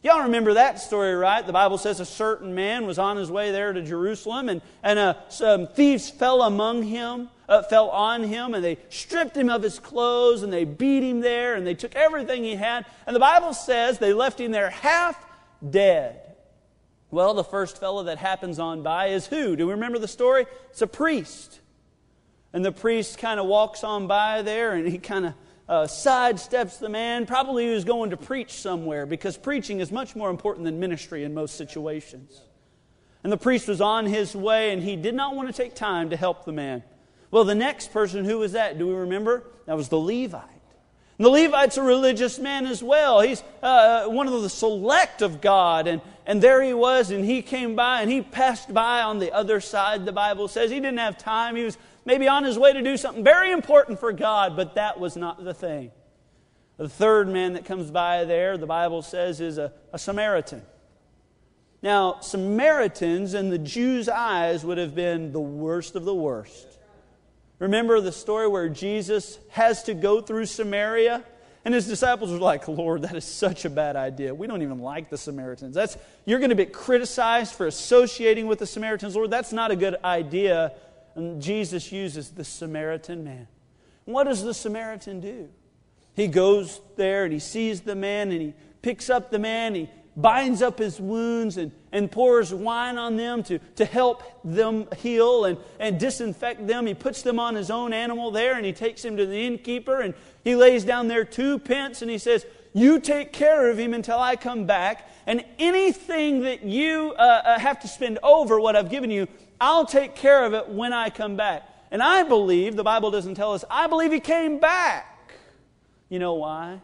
[0.00, 1.44] Y'all remember that story, right?
[1.44, 4.98] The Bible says a certain man was on his way there to Jerusalem, and, and
[4.98, 9.60] uh, some thieves fell among him, uh, fell on him, and they stripped him of
[9.60, 12.86] his clothes, and they beat him there, and they took everything he had.
[13.08, 15.24] And the Bible says they left him there half
[15.68, 16.20] dead.
[17.10, 19.56] Well, the first fellow that happens on by is who?
[19.56, 20.46] Do we remember the story?
[20.70, 21.58] It's a priest.
[22.52, 25.34] And the priest kind of walks on by there, and he kind of
[25.68, 27.26] uh, sidesteps the man.
[27.26, 31.34] Probably was going to preach somewhere because preaching is much more important than ministry in
[31.34, 32.40] most situations.
[33.22, 36.10] And the priest was on his way and he did not want to take time
[36.10, 36.82] to help the man.
[37.30, 38.78] Well, the next person, who was that?
[38.78, 39.44] Do we remember?
[39.66, 40.57] That was the Levite.
[41.18, 43.20] And the Levite's a religious man as well.
[43.20, 45.88] He's uh, one of the select of God.
[45.88, 49.32] And, and there he was, and he came by and he passed by on the
[49.32, 50.70] other side, the Bible says.
[50.70, 51.56] He didn't have time.
[51.56, 55.00] He was maybe on his way to do something very important for God, but that
[55.00, 55.90] was not the thing.
[56.76, 60.62] The third man that comes by there, the Bible says, is a, a Samaritan.
[61.82, 66.67] Now, Samaritans in the Jews' eyes would have been the worst of the worst.
[67.58, 71.24] Remember the story where Jesus has to go through Samaria?
[71.64, 74.34] And his disciples were like, Lord, that is such a bad idea.
[74.34, 75.74] We don't even like the Samaritans.
[75.74, 79.16] That's, you're going to be criticized for associating with the Samaritans.
[79.16, 80.72] Lord, that's not a good idea.
[81.14, 83.48] And Jesus uses the Samaritan man.
[84.04, 85.48] What does the Samaritan do?
[86.14, 89.90] He goes there and he sees the man and he picks up the man, he
[90.20, 95.44] binds up his wounds and, and pours wine on them to, to help them heal
[95.44, 96.86] and, and disinfect them.
[96.86, 100.00] He puts them on his own animal there and he takes him to the innkeeper
[100.00, 103.94] and he lays down there two pence and he says, You take care of him
[103.94, 105.08] until I come back.
[105.26, 109.28] And anything that you uh, uh have to spend over what I've given you,
[109.60, 111.68] I'll take care of it when I come back.
[111.90, 115.32] And I believe, the Bible doesn't tell us, I believe he came back.
[116.08, 116.80] You know why?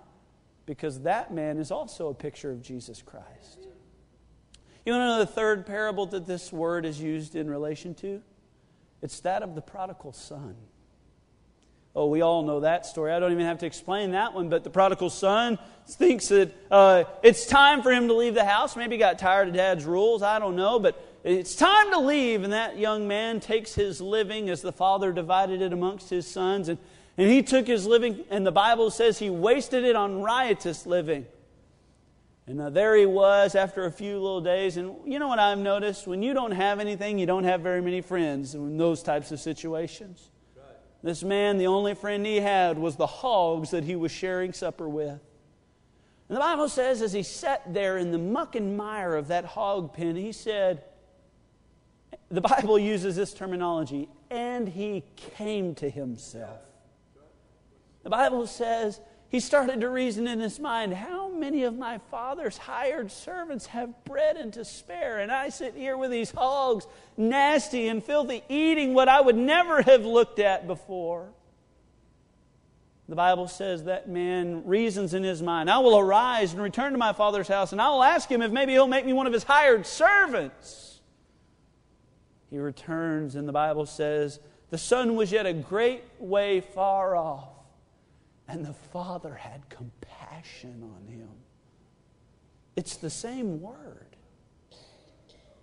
[0.67, 3.69] Because that man is also a picture of Jesus Christ.
[4.85, 8.21] You want to know the third parable that this word is used in relation to?
[9.03, 10.57] It's that of the prodigal son.
[11.97, 13.13] Oh, we all know that story.
[13.13, 17.05] I don't even have to explain that one, but the prodigal son thinks that uh,
[17.23, 18.77] it's time for him to leave the house.
[18.77, 20.21] Maybe he got tired of dad's rules.
[20.23, 22.43] I don't know, but it's time to leave.
[22.43, 26.69] And that young man takes his living as the father divided it amongst his sons.
[26.69, 26.79] And
[27.17, 31.27] and he took his living, and the Bible says he wasted it on riotous living.
[32.47, 34.77] And uh, there he was after a few little days.
[34.77, 36.07] And you know what I've noticed?
[36.07, 39.41] When you don't have anything, you don't have very many friends in those types of
[39.41, 40.31] situations.
[41.03, 44.89] This man, the only friend he had was the hogs that he was sharing supper
[44.89, 45.21] with.
[46.29, 49.45] And the Bible says, as he sat there in the muck and mire of that
[49.45, 50.83] hog pen, he said,
[52.31, 55.05] the Bible uses this terminology, and he
[55.37, 56.61] came to himself.
[58.05, 59.01] The Bible says
[59.31, 64.05] he started to reason in his mind, How many of my father's hired servants have
[64.05, 65.19] bread and to spare?
[65.19, 66.87] And I sit here with these hogs,
[67.17, 71.31] nasty and filthy, eating what I would never have looked at before.
[73.09, 76.99] The Bible says that man reasons in his mind, I will arise and return to
[76.99, 79.33] my father's house, and I will ask him if maybe he'll make me one of
[79.33, 81.01] his hired servants.
[82.51, 84.39] He returns, and the Bible says,
[84.71, 87.54] The son was yet a great way far off.
[88.49, 91.31] And the Father had compassion on him.
[92.77, 94.15] It's the same word.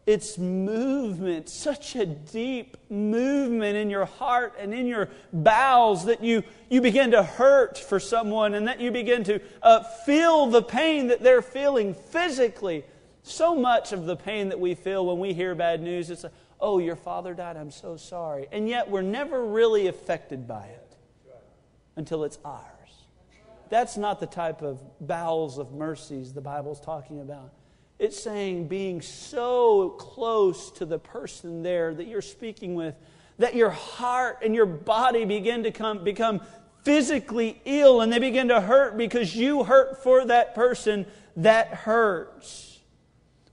[0.07, 6.43] It's movement, such a deep movement in your heart and in your bowels that you,
[6.69, 11.07] you begin to hurt for someone and that you begin to uh, feel the pain
[11.07, 12.83] that they're feeling physically.
[13.21, 16.33] So much of the pain that we feel when we hear bad news, it's like,
[16.59, 18.47] oh, your father died, I'm so sorry.
[18.51, 20.80] And yet we're never really affected by it
[22.01, 23.05] until it's ours.
[23.69, 27.53] That's not the type of bowels of mercies the Bible's talking about.
[27.99, 32.95] It's saying being so close to the person there that you're speaking with
[33.37, 36.41] that your heart and your body begin to come, become
[36.81, 41.05] physically ill and they begin to hurt because you hurt for that person
[41.37, 42.79] that hurts.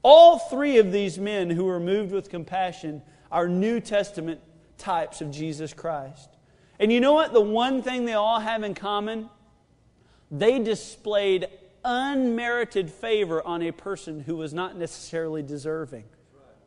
[0.03, 4.41] All three of these men who were moved with compassion are New Testament
[4.79, 6.38] types of Jesus Christ.
[6.79, 7.33] And you know what?
[7.33, 9.29] The one thing they all have in common?
[10.31, 11.49] They displayed
[11.85, 16.05] unmerited favor on a person who was not necessarily deserving.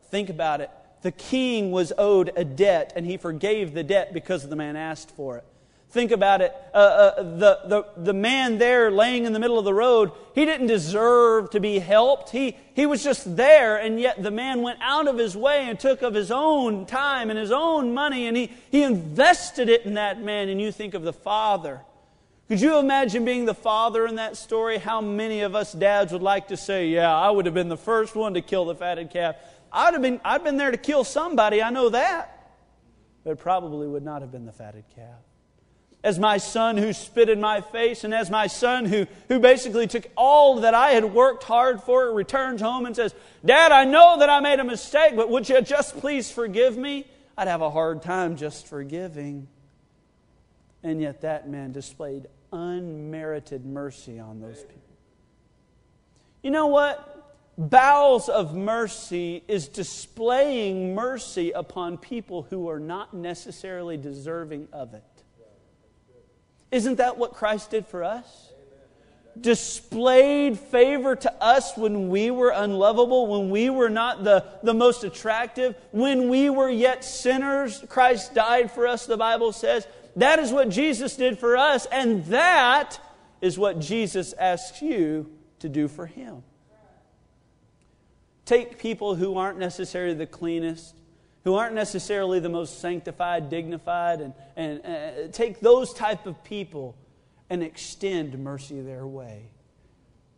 [0.09, 0.71] Think about it.
[1.01, 5.11] The king was owed a debt, and he forgave the debt because the man asked
[5.11, 5.45] for it.
[5.91, 6.55] Think about it.
[6.73, 10.45] Uh, uh, the, the, the man there laying in the middle of the road, he
[10.45, 12.29] didn't deserve to be helped.
[12.29, 15.77] He, he was just there, and yet the man went out of his way and
[15.77, 19.95] took of his own time and his own money, and he, he invested it in
[19.95, 20.47] that man.
[20.47, 21.81] And you think of the father.
[22.47, 24.77] Could you imagine being the father in that story?
[24.77, 27.75] How many of us dads would like to say, Yeah, I would have been the
[27.75, 29.35] first one to kill the fatted calf?
[29.73, 32.49] I'd have been, I'd been there to kill somebody, I know that.
[33.25, 35.19] But probably would not have been the fatted calf
[36.03, 39.85] as my son who spit in my face, and as my son who, who basically
[39.85, 43.13] took all that I had worked hard for, returns home and says,
[43.45, 47.05] Dad, I know that I made a mistake, but would you just please forgive me?
[47.37, 49.47] I'd have a hard time just forgiving.
[50.83, 54.81] And yet that man displayed unmerited mercy on those people.
[56.41, 57.07] You know what?
[57.57, 65.03] Bowels of mercy is displaying mercy upon people who are not necessarily deserving of it.
[66.71, 68.49] Isn't that what Christ did for us?
[69.39, 75.03] Displayed favor to us when we were unlovable, when we were not the, the most
[75.03, 77.83] attractive, when we were yet sinners.
[77.87, 79.87] Christ died for us, the Bible says.
[80.17, 82.99] That is what Jesus did for us, and that
[83.41, 86.43] is what Jesus asks you to do for him.
[88.45, 90.95] Take people who aren't necessarily the cleanest,
[91.43, 96.95] who aren't necessarily the most sanctified, dignified, and, and uh, take those type of people
[97.49, 99.49] and extend mercy their way.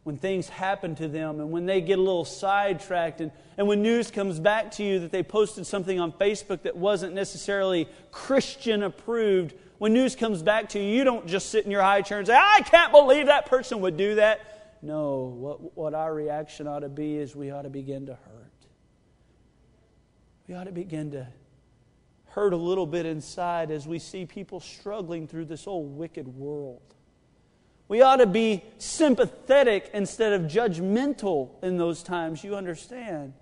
[0.04, 3.82] When things happen to them and when they get a little sidetracked, and, and when
[3.82, 8.84] news comes back to you that they posted something on Facebook that wasn't necessarily Christian
[8.84, 12.18] approved, when news comes back to you, you don't just sit in your high chair
[12.18, 14.80] and say, I can't believe that person would do that.
[14.82, 18.33] No, what, what our reaction ought to be is we ought to begin to hurt.
[20.48, 21.28] We ought to begin to
[22.26, 26.82] hurt a little bit inside as we see people struggling through this old wicked world.
[27.88, 33.34] We ought to be sympathetic instead of judgmental in those times, you understand.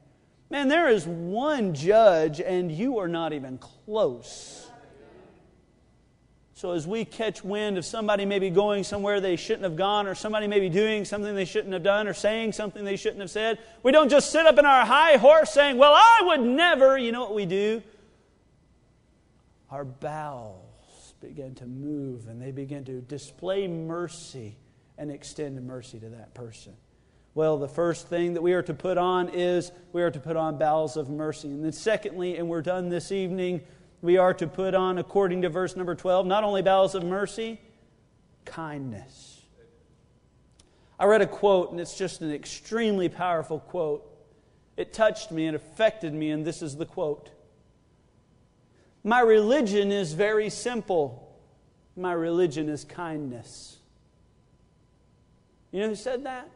[0.49, 4.70] Man, there is one judge, and you are not even close.
[6.61, 10.13] So, as we catch wind of somebody maybe going somewhere they shouldn't have gone, or
[10.13, 13.57] somebody maybe doing something they shouldn't have done, or saying something they shouldn't have said,
[13.81, 16.99] we don't just sit up in our high horse saying, Well, I would never.
[16.99, 17.81] You know what we do?
[19.71, 24.55] Our bowels begin to move and they begin to display mercy
[24.99, 26.73] and extend mercy to that person.
[27.33, 30.35] Well, the first thing that we are to put on is we are to put
[30.35, 31.47] on bowels of mercy.
[31.47, 33.61] And then, secondly, and we're done this evening,
[34.01, 37.59] we are to put on, according to verse number 12, not only bowels of mercy,
[38.45, 39.41] kindness.
[40.99, 44.07] I read a quote, and it's just an extremely powerful quote.
[44.77, 47.29] It touched me and affected me, and this is the quote
[49.03, 51.27] My religion is very simple.
[51.95, 53.77] My religion is kindness.
[55.71, 56.49] You know who said that?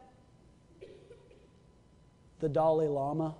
[2.40, 3.34] The Dalai Lama.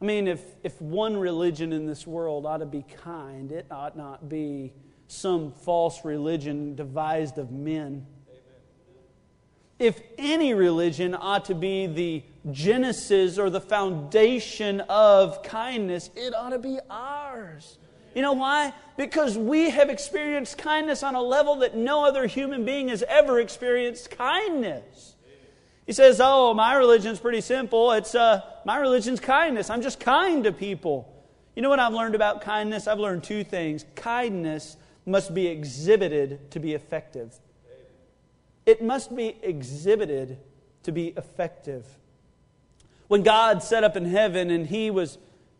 [0.00, 3.96] I mean, if, if one religion in this world ought to be kind, it ought
[3.96, 4.72] not be
[5.08, 8.06] some false religion devised of men.
[9.78, 16.50] If any religion ought to be the genesis or the foundation of kindness, it ought
[16.50, 17.78] to be ours.
[18.14, 18.72] You know why?
[18.96, 23.38] Because we have experienced kindness on a level that no other human being has ever
[23.38, 25.14] experienced kindness.
[25.86, 27.92] He says, Oh, my religion's pretty simple.
[27.92, 29.70] It's uh, my religion's kindness.
[29.70, 31.10] I'm just kind to people.
[31.56, 32.86] You know what I've learned about kindness?
[32.86, 33.86] I've learned two things.
[33.94, 37.34] Kindness must be exhibited to be effective.
[38.66, 40.36] It must be exhibited
[40.82, 41.86] to be effective.
[43.06, 45.16] When God set up in heaven and He was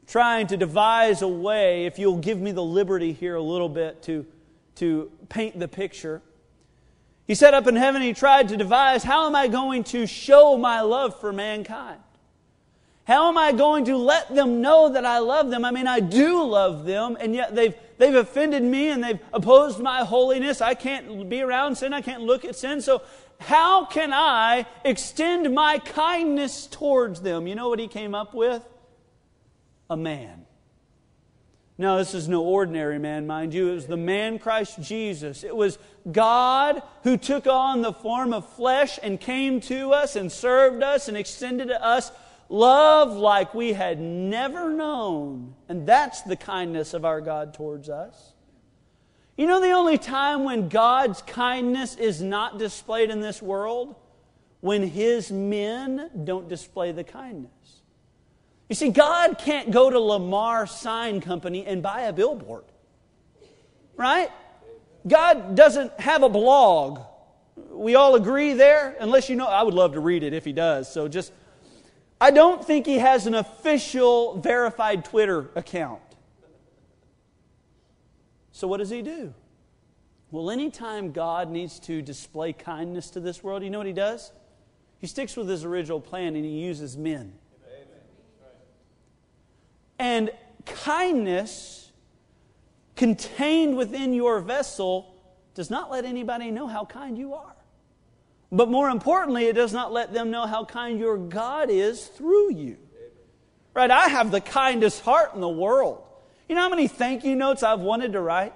[0.07, 4.03] trying to devise a way, if you'll give me the liberty here a little bit
[4.03, 4.27] to,
[4.75, 6.21] to paint the picture,
[7.27, 10.59] he set up in heaven, he tried to devise how am I going to show
[10.59, 12.01] my love for mankind?
[13.09, 15.65] How am I going to let them know that I love them?
[15.65, 19.81] I mean, I do love them, and yet they've, they've offended me and they've opposed
[19.81, 20.61] my holiness.
[20.61, 22.83] I can't be around sin, I can't look at sin.
[22.83, 23.01] So,
[23.41, 27.47] how can I extend my kindness towards them?
[27.47, 28.63] You know what he came up with?
[29.89, 30.45] A man.
[31.79, 33.71] Now, this is no ordinary man, mind you.
[33.71, 35.45] It was the man Christ Jesus.
[35.45, 35.79] It was
[36.13, 41.09] God who took on the form of flesh and came to us and served us
[41.09, 42.13] and extended to us
[42.49, 45.55] love like we had never known.
[45.69, 48.33] And that's the kindness of our God towards us.
[49.37, 53.95] You know, the only time when God's kindness is not displayed in this world?
[54.61, 57.53] When His men don't display the kindness.
[58.69, 62.65] You see, God can't go to Lamar Sign Company and buy a billboard,
[63.97, 64.31] right?
[65.07, 67.01] God doesn't have a blog.
[67.71, 70.53] We all agree there, unless you know, I would love to read it if He
[70.53, 70.93] does.
[70.93, 71.33] So just,
[72.21, 76.01] I don't think He has an official verified Twitter account.
[78.53, 79.35] So what does He do?
[80.31, 84.33] Well, anytime God needs to display kindness to this world, you know what He does?
[84.99, 87.35] He sticks with His original plan and He uses men.
[89.99, 90.31] And
[90.65, 91.91] kindness
[92.95, 95.15] contained within your vessel
[95.55, 97.55] does not let anybody know how kind you are.
[98.51, 102.55] But more importantly, it does not let them know how kind your God is through
[102.55, 102.79] you.
[103.75, 103.91] Right?
[103.91, 106.03] I have the kindest heart in the world.
[106.49, 108.55] You know how many thank you notes I've wanted to write?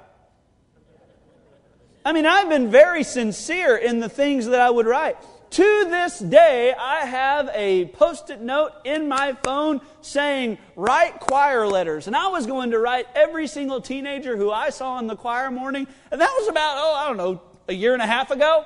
[2.04, 5.16] I mean, I've been very sincere in the things that I would write.
[5.50, 11.66] To this day, I have a post it note in my phone saying, write choir
[11.66, 12.06] letters.
[12.06, 15.50] And I was going to write every single teenager who I saw in the choir
[15.50, 15.86] morning.
[16.10, 18.64] And that was about, oh, I don't know, a year and a half ago.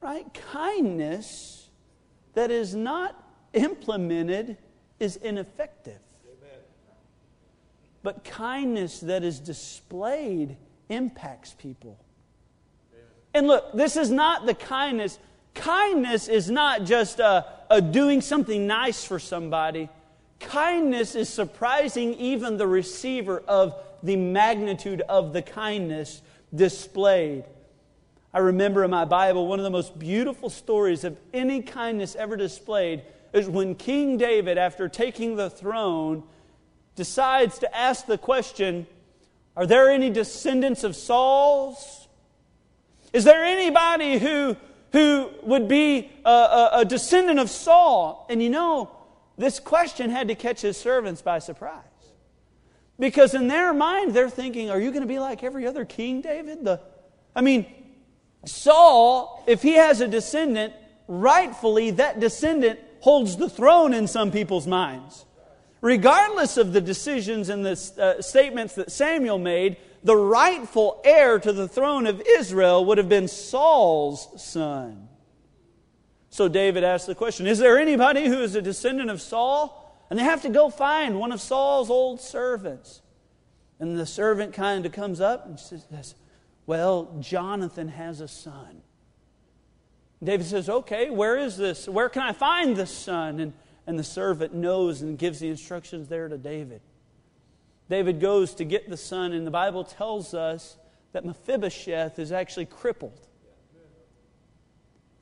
[0.00, 0.26] Right?
[0.52, 1.68] Kindness
[2.34, 3.20] that is not
[3.52, 4.56] implemented
[5.00, 5.98] is ineffective.
[6.26, 6.60] Amen.
[8.02, 10.56] But kindness that is displayed
[10.88, 11.98] impacts people.
[13.34, 15.18] And look, this is not the kindness.
[15.54, 19.88] Kindness is not just a, a doing something nice for somebody.
[20.40, 26.22] kindness is surprising even the receiver of the magnitude of the kindness
[26.54, 27.44] displayed.
[28.32, 32.36] I remember in my Bible one of the most beautiful stories of any kindness ever
[32.36, 33.02] displayed
[33.32, 36.22] is when King David, after taking the throne,
[36.94, 38.86] decides to ask the question
[39.56, 42.06] Are there any descendants of Saul's?
[43.12, 44.56] Is there anybody who,
[44.92, 48.26] who would be a, a, a descendant of Saul?
[48.28, 48.90] And you know,
[49.38, 51.84] this question had to catch his servants by surprise.
[52.98, 56.20] Because in their mind, they're thinking, Are you going to be like every other king,
[56.20, 56.64] David?
[56.64, 56.80] The,
[57.34, 57.66] I mean,
[58.48, 60.74] Saul, if he has a descendant,
[61.06, 65.24] rightfully that descendant holds the throne in some people's minds.
[65.80, 71.52] Regardless of the decisions and the uh, statements that Samuel made, the rightful heir to
[71.52, 75.08] the throne of Israel would have been Saul's son.
[76.30, 79.84] So David asked the question Is there anybody who is a descendant of Saul?
[80.10, 83.02] And they have to go find one of Saul's old servants.
[83.78, 86.14] And the servant kind of comes up and says,
[86.68, 88.82] Well, Jonathan has a son.
[90.22, 91.88] David says, Okay, where is this?
[91.88, 93.40] Where can I find this son?
[93.40, 93.54] And,
[93.86, 96.82] and the servant knows and gives the instructions there to David.
[97.88, 100.76] David goes to get the son, and the Bible tells us
[101.12, 103.18] that Mephibosheth is actually crippled.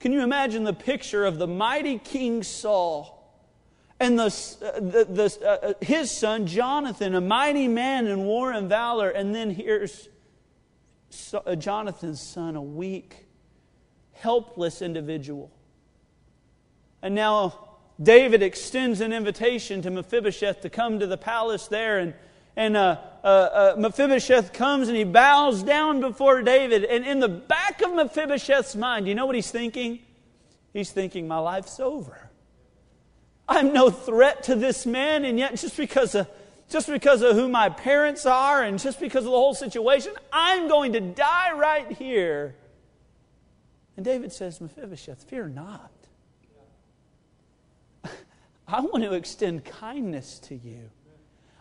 [0.01, 3.41] Can you imagine the picture of the mighty King Saul
[4.01, 8.51] and the, uh, the, the uh, uh, his son Jonathan, a mighty man in war
[8.51, 10.09] and valor, and then here's
[11.35, 13.27] uh, Jonathan's son, a weak,
[14.13, 15.51] helpless individual.
[17.03, 17.67] And now
[18.03, 22.15] David extends an invitation to Mephibosheth to come to the palace there, and,
[22.57, 26.85] and uh, uh, uh, Mephibosheth comes and he bows down before David.
[26.85, 30.01] And in the back of Mephibosheth's mind, you know what he's thinking?
[30.73, 32.31] He's thinking, My life's over.
[33.49, 36.29] I'm no threat to this man, and yet just because of
[36.69, 40.69] just because of who my parents are and just because of the whole situation, I'm
[40.69, 42.55] going to die right here.
[43.97, 45.93] And David says, Mephibosheth, fear not.
[48.69, 50.91] I want to extend kindness to you.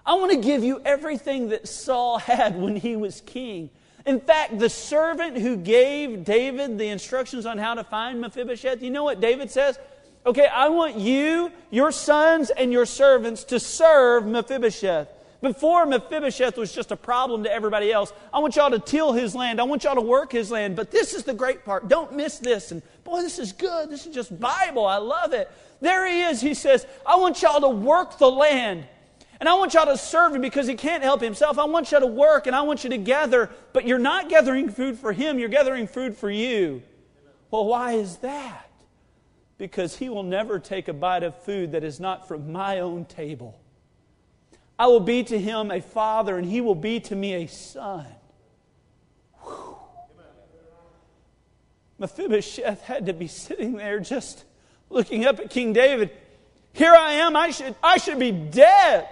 [0.06, 3.70] I want to give you everything that Saul had when he was king.
[4.06, 8.92] In fact, the servant who gave David the instructions on how to find Mephibosheth, you
[8.92, 9.80] know what David says?
[10.26, 15.08] Okay, I want you, your sons, and your servants to serve Mephibosheth.
[15.42, 19.36] Before Mephibosheth was just a problem to everybody else, I want y'all to till his
[19.36, 19.62] land.
[19.62, 20.76] I want y'all to work his land.
[20.76, 21.88] But this is the great part.
[21.88, 22.72] Don't miss this.
[22.72, 23.92] And boy, this is good.
[23.92, 24.88] This is just Bible.
[24.88, 25.52] I love it.
[25.82, 26.42] There he is.
[26.42, 28.86] He says, I want y'all to work the land.
[29.40, 31.60] And I want y'all to serve him because he can't help himself.
[31.60, 34.70] I want y'all to work and I want you to gather, but you're not gathering
[34.70, 36.82] food for him, you're gathering food for you.
[37.52, 38.65] Well, why is that?
[39.58, 43.06] Because he will never take a bite of food that is not from my own
[43.06, 43.60] table.
[44.78, 48.06] I will be to him a father, and he will be to me a son.
[51.98, 54.44] Mephibosheth had to be sitting there just
[54.90, 56.12] looking up at King David.
[56.74, 59.08] Here I am, I should, I should be dead.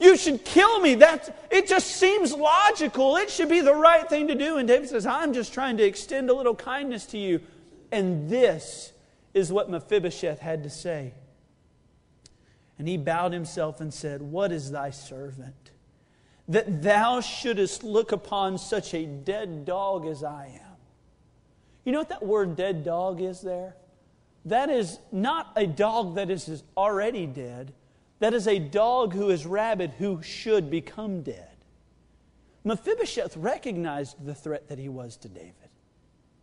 [0.00, 0.94] You should kill me.
[0.94, 3.16] That's, it just seems logical.
[3.16, 4.56] It should be the right thing to do.
[4.56, 7.40] And David says, I'm just trying to extend a little kindness to you.
[7.90, 8.92] And this
[9.34, 11.14] is what Mephibosheth had to say.
[12.78, 15.72] And he bowed himself and said, What is thy servant?
[16.46, 20.76] That thou shouldest look upon such a dead dog as I am.
[21.84, 23.76] You know what that word dead dog is there?
[24.44, 27.72] That is not a dog that is already dead.
[28.20, 31.56] That is a dog who is rabid who should become dead.
[32.64, 35.67] Mephibosheth recognized the threat that he was to David.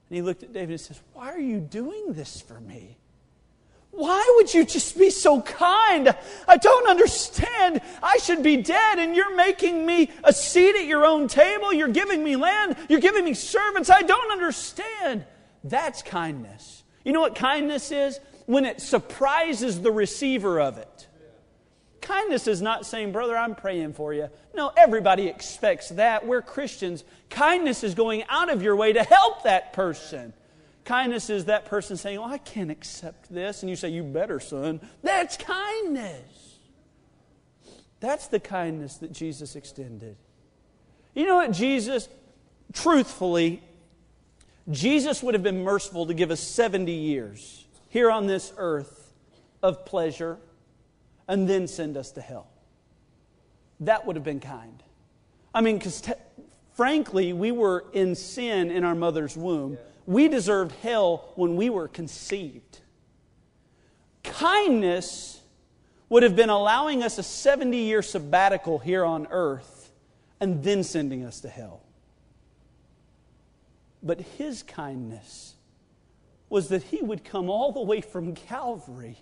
[0.10, 2.98] And he looked at David and says, Why are you doing this for me?
[3.96, 6.14] Why would you just be so kind?
[6.48, 7.80] I don't understand.
[8.04, 11.72] I should be dead, and you're making me a seat at your own table.
[11.72, 12.76] You're giving me land.
[12.90, 13.90] You're giving me servants.
[13.90, 15.26] I don't understand.
[15.64, 16.84] That's kindness.
[17.06, 18.20] You know what kindness is?
[18.48, 21.08] When it surprises the receiver of it.
[22.06, 24.30] Kindness is not saying, Brother, I'm praying for you.
[24.54, 26.28] No, everybody expects that.
[26.28, 27.04] We're Christians.
[27.32, 30.32] Kindness is going out of your way to help that person.
[30.84, 33.64] Kindness is that person saying, Oh, I can't accept this.
[33.64, 34.82] And you say, You better, son.
[35.02, 36.60] That's kindness.
[38.02, 40.16] That's the kindness that Jesus extended.
[41.16, 42.08] You know what, Jesus,
[42.72, 43.64] truthfully,
[44.70, 49.12] Jesus would have been merciful to give us 70 years here on this earth
[49.64, 50.38] of pleasure
[51.28, 52.48] and then send us to hell.
[53.82, 54.82] That would have been kind.
[55.54, 56.14] I mean, because te-
[56.74, 59.74] frankly, we were in sin in our mother's womb.
[59.74, 59.80] Yeah.
[60.08, 62.80] We deserved hell when we were conceived.
[64.24, 65.42] Kindness
[66.10, 69.92] would have been allowing us a 70 year sabbatical here on earth
[70.40, 71.82] and then sending us to hell.
[74.04, 75.56] But his kindness
[76.50, 79.18] was that he would come all the way from Calvary,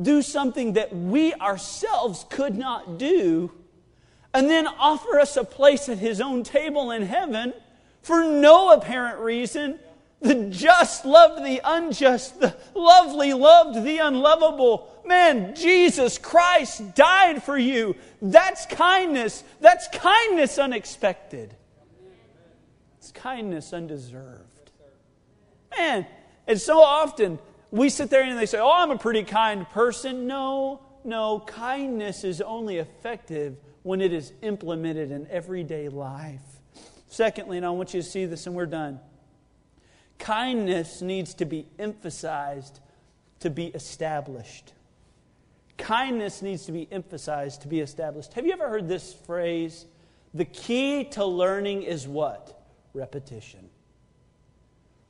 [0.00, 3.50] do something that we ourselves could not do,
[4.32, 7.52] and then offer us a place at his own table in heaven
[8.02, 9.78] for no apparent reason.
[10.20, 15.02] The just loved the unjust, the lovely loved the unlovable.
[15.06, 17.94] Man, Jesus Christ died for you.
[18.20, 19.44] That's kindness.
[19.60, 21.54] That's kindness unexpected.
[22.98, 24.72] It's kindness undeserved.
[25.76, 26.04] Man,
[26.48, 27.38] and so often
[27.70, 30.26] we sit there and they say, Oh, I'm a pretty kind person.
[30.26, 36.40] No, no, kindness is only effective when it is implemented in everyday life.
[37.08, 39.00] Secondly, and I want you to see this and we're done
[40.18, 42.80] kindness needs to be emphasized
[43.40, 44.72] to be established.
[45.76, 48.34] Kindness needs to be emphasized to be established.
[48.34, 49.86] Have you ever heard this phrase?
[50.34, 52.60] The key to learning is what?
[52.94, 53.67] Repetition.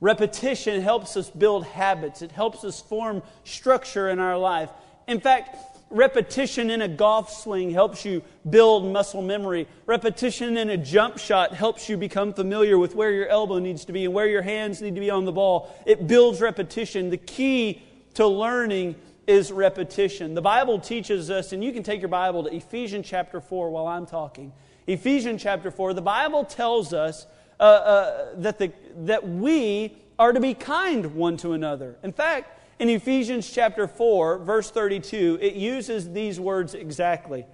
[0.01, 4.69] Repetition helps us build habits, it helps us form structure in our life.
[5.07, 5.57] In fact,
[5.89, 9.67] repetition in a golf swing helps you build muscle memory.
[9.85, 13.91] Repetition in a jump shot helps you become familiar with where your elbow needs to
[13.91, 15.75] be and where your hands need to be on the ball.
[15.85, 17.09] It builds repetition.
[17.09, 17.81] The key
[18.13, 18.95] to learning
[19.27, 20.33] is repetition.
[20.33, 23.87] The Bible teaches us, and you can take your Bible to Ephesians chapter 4 while
[23.87, 24.53] I'm talking.
[24.87, 27.27] Ephesians chapter 4, the Bible tells us
[27.59, 31.97] uh, uh, that, the, that we are to be kind one to another.
[32.03, 37.45] In fact, in Ephesians chapter 4, verse 32, it uses these words exactly.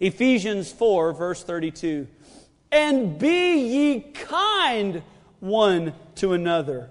[0.00, 2.06] Ephesians 4, verse 32.
[2.70, 5.02] And be ye kind
[5.40, 6.90] one to another,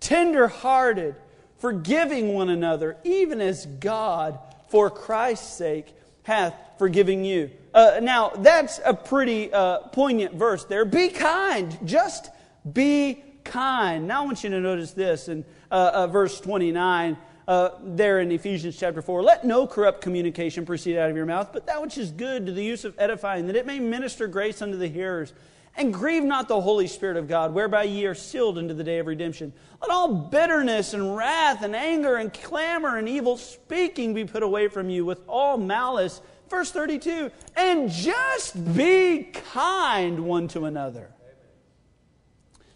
[0.00, 1.14] tender hearted,
[1.58, 5.94] forgiving one another, even as God, for Christ's sake,
[6.30, 7.50] hath forgiven you.
[7.74, 10.84] Uh, now, that's a pretty uh, poignant verse there.
[10.84, 11.76] Be kind.
[11.84, 12.30] Just
[12.72, 14.06] be kind.
[14.06, 17.16] Now, I want you to notice this in uh, uh, verse 29.
[17.48, 19.24] Uh, there in Ephesians chapter 4.
[19.24, 22.52] Let no corrupt communication proceed out of your mouth, but that which is good to
[22.52, 25.32] the use of edifying, that it may minister grace unto the hearers.
[25.76, 28.98] And grieve not the Holy Spirit of God, whereby ye are sealed unto the day
[28.98, 29.52] of redemption.
[29.80, 34.68] Let all bitterness and wrath and anger and clamor and evil speaking be put away
[34.68, 36.20] from you with all malice.
[36.48, 41.10] Verse 32 And just be kind one to another.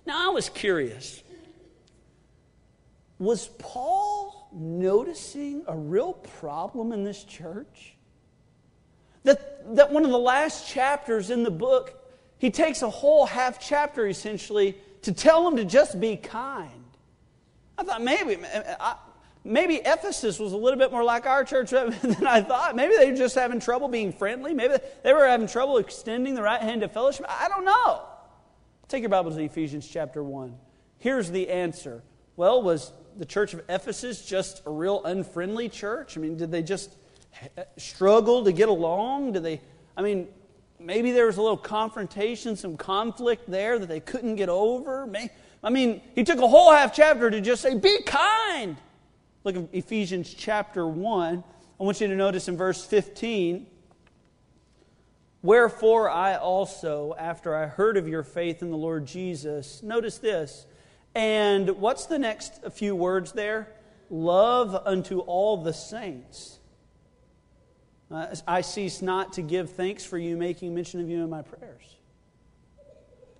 [0.06, 1.22] Now, I was curious.
[3.18, 7.96] Was Paul noticing a real problem in this church?
[9.24, 12.03] That, that one of the last chapters in the book,
[12.38, 16.70] he takes a whole half chapter essentially to tell them to just be kind.
[17.76, 18.38] I thought maybe,
[19.44, 22.76] maybe Ephesus was a little bit more like our church than I thought.
[22.76, 24.54] Maybe they were just having trouble being friendly.
[24.54, 27.26] Maybe they were having trouble extending the right hand of fellowship.
[27.28, 28.02] I don't know.
[28.88, 30.56] Take your Bibles to Ephesians chapter 1.
[30.98, 32.02] Here's the answer.
[32.36, 36.16] Well, was the church of Ephesus just a real unfriendly church?
[36.16, 36.94] I mean, did they just
[37.76, 39.32] struggle to get along?
[39.32, 39.60] Did they,
[39.96, 40.28] I mean,
[40.84, 45.08] maybe there was a little confrontation, some conflict there that they couldn't get over.
[45.62, 48.76] I mean, he took a whole half chapter to just say, be kind.
[49.44, 51.44] Look at Ephesians chapter 1.
[51.80, 53.66] I want you to notice in verse 15
[55.42, 60.64] Wherefore I also, after I heard of your faith in the Lord Jesus, notice this.
[61.14, 63.68] And what's the next few words there?
[64.08, 66.60] Love unto all the saints.
[68.14, 71.42] Uh, I cease not to give thanks for you, making mention of you in my
[71.42, 71.82] prayers.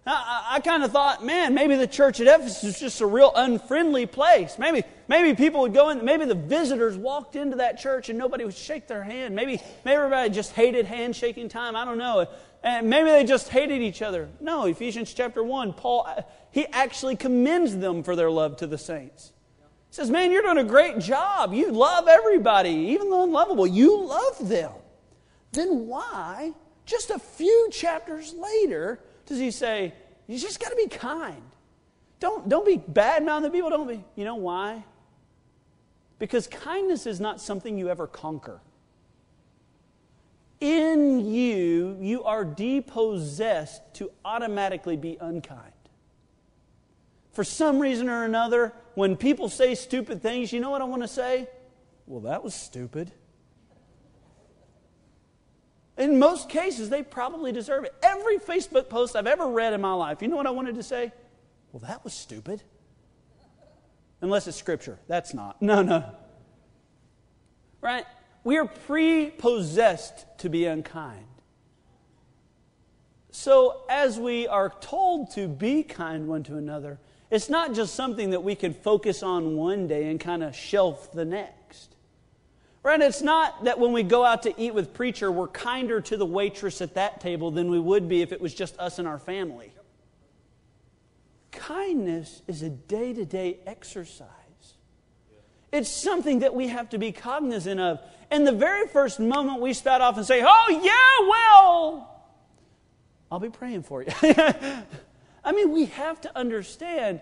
[0.04, 3.32] I, I kind of thought, man, maybe the church at Ephesus is just a real
[3.34, 4.58] unfriendly place.
[4.58, 8.44] Maybe, maybe people would go in, maybe the visitors walked into that church and nobody
[8.44, 9.36] would shake their hand.
[9.36, 11.76] Maybe, maybe everybody just hated handshaking time.
[11.76, 12.26] I don't know.
[12.64, 14.28] And maybe they just hated each other.
[14.40, 16.08] No, Ephesians chapter 1, Paul,
[16.50, 19.33] he actually commends them for their love to the saints.
[19.94, 21.54] Says, man, you're doing a great job.
[21.54, 23.64] You love everybody, even the unlovable.
[23.64, 24.72] You love them.
[25.52, 26.52] Then why,
[26.84, 29.94] just a few chapters later, does he say,
[30.26, 31.40] you just got to be kind?
[32.18, 33.70] Don't, don't be bad mouthing people.
[33.70, 34.02] Don't be.
[34.16, 34.82] You know why?
[36.18, 38.60] Because kindness is not something you ever conquer.
[40.58, 45.73] In you, you are depossessed to automatically be unkind.
[47.34, 51.02] For some reason or another, when people say stupid things, you know what I want
[51.02, 51.48] to say?
[52.06, 53.12] Well, that was stupid.
[55.98, 57.94] In most cases, they probably deserve it.
[58.02, 60.82] Every Facebook post I've ever read in my life, you know what I wanted to
[60.82, 61.12] say?
[61.72, 62.62] Well, that was stupid.
[64.20, 64.98] Unless it's scripture.
[65.06, 65.60] That's not.
[65.60, 66.04] No, no.
[67.80, 68.06] Right?
[68.44, 71.24] we are prepossessed to be unkind.
[73.30, 78.30] So, as we are told to be kind one to another, it's not just something
[78.30, 81.94] that we can focus on one day and kind of shelf the next.
[82.82, 83.00] Right?
[83.00, 86.26] It's not that when we go out to eat with preacher, we're kinder to the
[86.26, 89.18] waitress at that table than we would be if it was just us and our
[89.18, 89.72] family.
[91.50, 94.28] Kindness is a day to day exercise.
[95.72, 98.00] It's something that we have to be cognizant of.
[98.30, 102.24] And the very first moment we spout off and say, Oh, yeah, well,
[103.30, 104.12] I'll be praying for you.
[105.44, 107.20] I mean, we have to understand.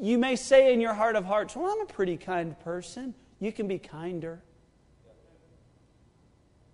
[0.00, 3.14] You may say in your heart of hearts, Well, I'm a pretty kind person.
[3.40, 4.42] You can be kinder.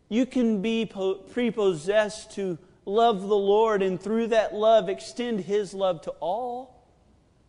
[0.09, 6.03] You can be prepossessed to love the Lord and through that love extend His love
[6.03, 6.86] to all.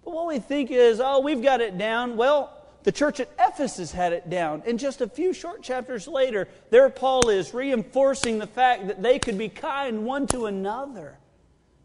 [0.04, 2.16] But what we think is, oh, we've got it down.
[2.16, 2.52] Well,
[2.84, 4.64] the church at Ephesus had it down.
[4.66, 9.18] And just a few short chapters later, there Paul is reinforcing the fact that they
[9.18, 11.18] could be kind one to another.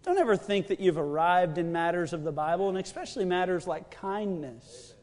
[0.02, 3.90] Don't ever think that you've arrived in matters of the Bible, and especially matters like
[3.90, 4.94] kindness.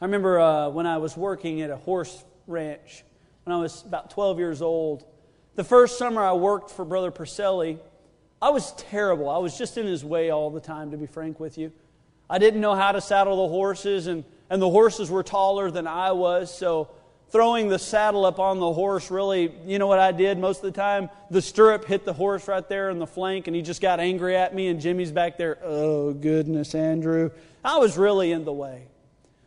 [0.00, 3.04] I remember uh, when I was working at a horse ranch
[3.44, 5.04] when I was about 12 years old.
[5.54, 7.78] The first summer I worked for Brother Purcelli,
[8.40, 9.28] I was terrible.
[9.28, 11.72] I was just in his way all the time, to be frank with you.
[12.28, 15.86] I didn't know how to saddle the horses, and, and the horses were taller than
[15.86, 16.90] I was, so
[17.32, 20.64] throwing the saddle up on the horse really, you know what I did most of
[20.64, 21.08] the time?
[21.30, 24.36] The stirrup hit the horse right there in the flank, and he just got angry
[24.36, 27.30] at me, and Jimmy's back there, oh, goodness, Andrew.
[27.64, 28.84] I was really in the way.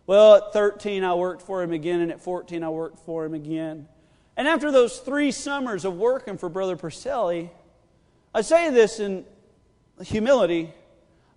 [0.07, 3.35] Well, at 13, I worked for him again, and at 14, I worked for him
[3.35, 3.87] again.
[4.35, 7.51] And after those three summers of working for Brother Purcelli,
[8.33, 9.25] I say this in
[10.03, 10.73] humility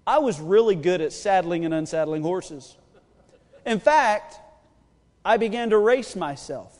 [0.07, 2.79] I was really good at saddling and unsaddling horses.
[3.67, 4.41] In fact,
[5.29, 6.75] I began to race myself.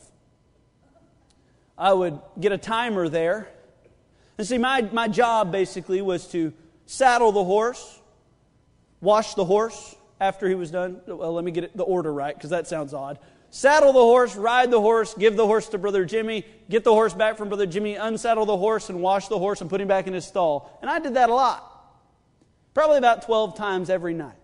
[1.77, 3.47] I would get a timer there.
[4.39, 6.51] And see, my, my job basically was to
[6.87, 7.99] saddle the horse,
[9.01, 10.99] wash the horse after he was done.
[11.05, 13.19] Well, let me get the order right because that sounds odd.
[13.51, 17.13] Saddle the horse, ride the horse, give the horse to Brother Jimmy, get the horse
[17.13, 20.07] back from Brother Jimmy, unsaddle the horse, and wash the horse and put him back
[20.07, 20.79] in his stall.
[20.81, 21.69] And I did that a lot
[22.73, 24.38] probably about 12 times every night.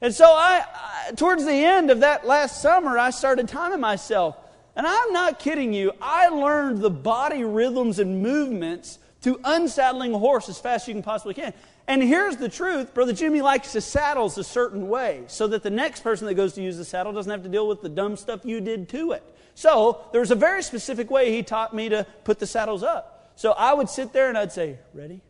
[0.00, 4.36] And so I, I, towards the end of that last summer, I started timing myself.
[4.76, 10.18] And I'm not kidding you, I learned the body rhythms and movements to unsaddling a
[10.18, 11.54] horse as fast as you can possibly can.
[11.86, 15.70] And here's the truth Brother Jimmy likes his saddles a certain way so that the
[15.70, 18.16] next person that goes to use the saddle doesn't have to deal with the dumb
[18.16, 19.22] stuff you did to it.
[19.54, 23.32] So there's a very specific way he taught me to put the saddles up.
[23.36, 25.20] So I would sit there and I'd say, Ready,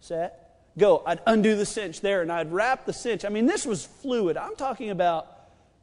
[0.00, 0.47] set,
[0.78, 1.02] go.
[1.04, 3.24] I'd undo the cinch there and I'd wrap the cinch.
[3.24, 4.36] I mean, this was fluid.
[4.36, 5.34] I'm talking about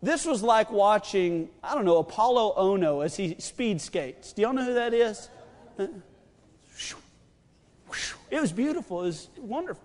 [0.01, 4.33] this was like watching, I don't know, Apolo Ohno as he speed skates.
[4.33, 5.29] Do y'all know who that is?
[5.77, 5.89] It
[8.41, 9.01] was beautiful.
[9.01, 9.83] It was wonderful.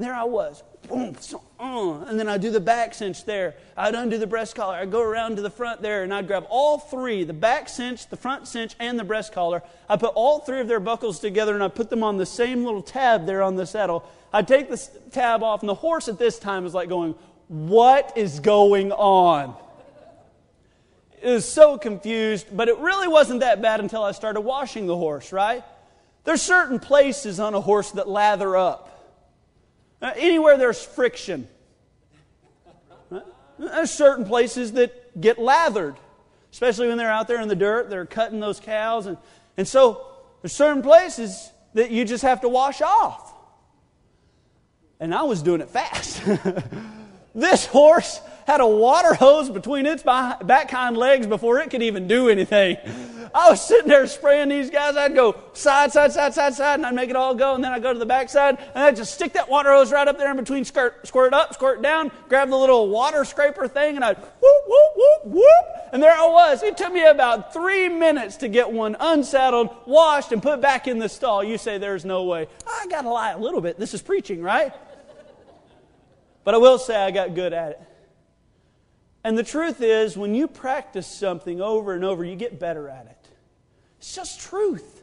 [0.00, 0.62] There I was.
[0.88, 1.14] Boom,
[1.60, 3.54] uh, and then I'd do the back cinch there.
[3.76, 4.76] I'd undo the breast collar.
[4.76, 8.08] I'd go around to the front there and I'd grab all three the back cinch,
[8.08, 9.62] the front cinch, and the breast collar.
[9.90, 12.64] I put all three of their buckles together and I put them on the same
[12.64, 14.08] little tab there on the saddle.
[14.32, 14.78] I'd take the
[15.10, 17.14] tab off, and the horse at this time is like going,
[17.48, 19.54] What is going on?
[21.20, 24.96] It was so confused, but it really wasn't that bad until I started washing the
[24.96, 25.62] horse, right?
[26.24, 28.89] There's certain places on a horse that lather up.
[30.00, 31.48] Uh, anywhere there's friction.
[33.58, 35.96] There's certain places that get lathered,
[36.50, 39.06] especially when they're out there in the dirt, they're cutting those cows.
[39.06, 39.18] And,
[39.58, 40.06] and so
[40.40, 43.34] there's certain places that you just have to wash off.
[44.98, 46.22] And I was doing it fast.
[47.34, 48.20] this horse
[48.50, 52.76] had a water hose between its back hind legs before it could even do anything.
[53.32, 54.96] I was sitting there spraying these guys.
[54.96, 57.54] I'd go side, side, side, side, side, and I'd make it all go.
[57.54, 59.92] And then I'd go to the back side, and I'd just stick that water hose
[59.92, 63.68] right up there in between, skirt, squirt up, squirt down, grab the little water scraper
[63.68, 65.92] thing, and I'd whoop, whoop, whoop, whoop.
[65.92, 66.64] And there I was.
[66.64, 70.98] It took me about three minutes to get one unsaddled, washed, and put back in
[70.98, 71.44] the stall.
[71.44, 72.48] You say there's no way.
[72.66, 73.78] I got to lie a little bit.
[73.78, 74.72] This is preaching, right?
[76.42, 77.80] But I will say I got good at it.
[79.22, 83.06] And the truth is, when you practice something over and over, you get better at
[83.06, 83.28] it.
[83.98, 85.02] It's just truth.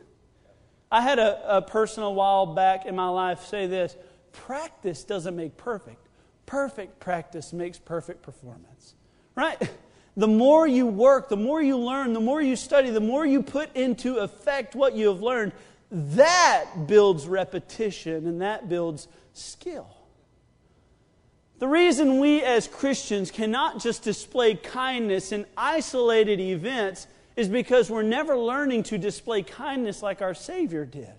[0.92, 3.96] I had a, a person a while back in my life say this
[4.32, 6.08] practice doesn't make perfect,
[6.46, 8.96] perfect practice makes perfect performance.
[9.36, 9.58] Right?
[10.18, 13.44] The more you work, the more you learn, the more you study, the more you
[13.44, 15.52] put into effect what you have learned,
[15.92, 19.97] that builds repetition and that builds skill.
[21.60, 28.04] The reason we as Christians cannot just display kindness in isolated events is because we're
[28.04, 31.14] never learning to display kindness like our Savior did.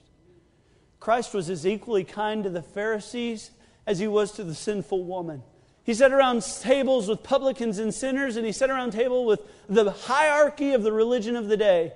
[1.00, 3.50] Christ was as equally kind to the Pharisees
[3.86, 5.42] as he was to the sinful woman.
[5.82, 9.90] He sat around tables with publicans and sinners, and he sat around table with the
[9.90, 11.92] hierarchy of the religion of the day.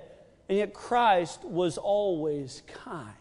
[0.49, 3.13] And yet Christ was always kind.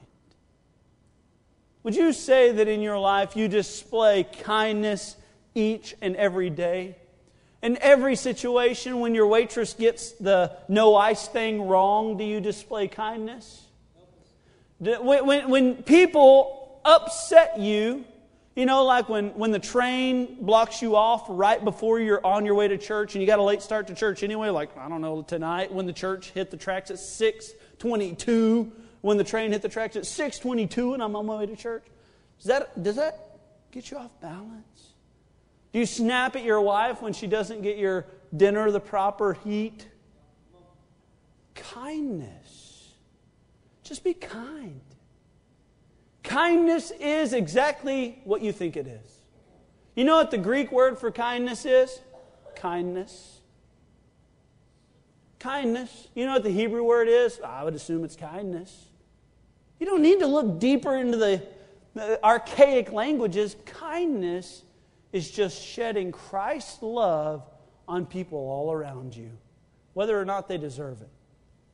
[1.83, 5.16] Would you say that in your life you display kindness
[5.55, 6.97] each and every day?
[7.62, 12.89] In every situation, when your waitress gets the no ice thing wrong, do you display
[12.89, 13.66] kindness?
[14.78, 18.05] When, when, when people upset you,
[18.57, 22.55] you know, like when, when the train blocks you off right before you're on your
[22.55, 25.01] way to church and you got a late start to church anyway, like, I don't
[25.01, 28.72] know, tonight when the church hit the tracks at 622,
[29.03, 31.85] when the train hit the tracks at 622 and I'm on my way to church.
[32.39, 33.39] Does that, does that
[33.71, 34.95] get you off balance?
[35.73, 39.87] Do you snap at your wife when she doesn't get your dinner the proper heat?
[41.55, 42.93] Kindness.
[43.83, 44.81] Just be kind.
[46.23, 49.21] Kindness is exactly what you think it is.
[49.95, 52.01] You know what the Greek word for kindness is?
[52.55, 53.41] Kindness.
[55.39, 56.09] Kindness.
[56.15, 57.41] You know what the Hebrew word is?
[57.41, 58.87] I would assume it's kindness.
[59.83, 61.43] You don't need to look deeper into the,
[62.22, 63.57] archaic languages.
[63.64, 64.62] Kindness
[65.12, 67.43] is just shedding Christ's love
[67.89, 69.33] on people all around you,
[69.95, 71.09] whether or not they deserve it.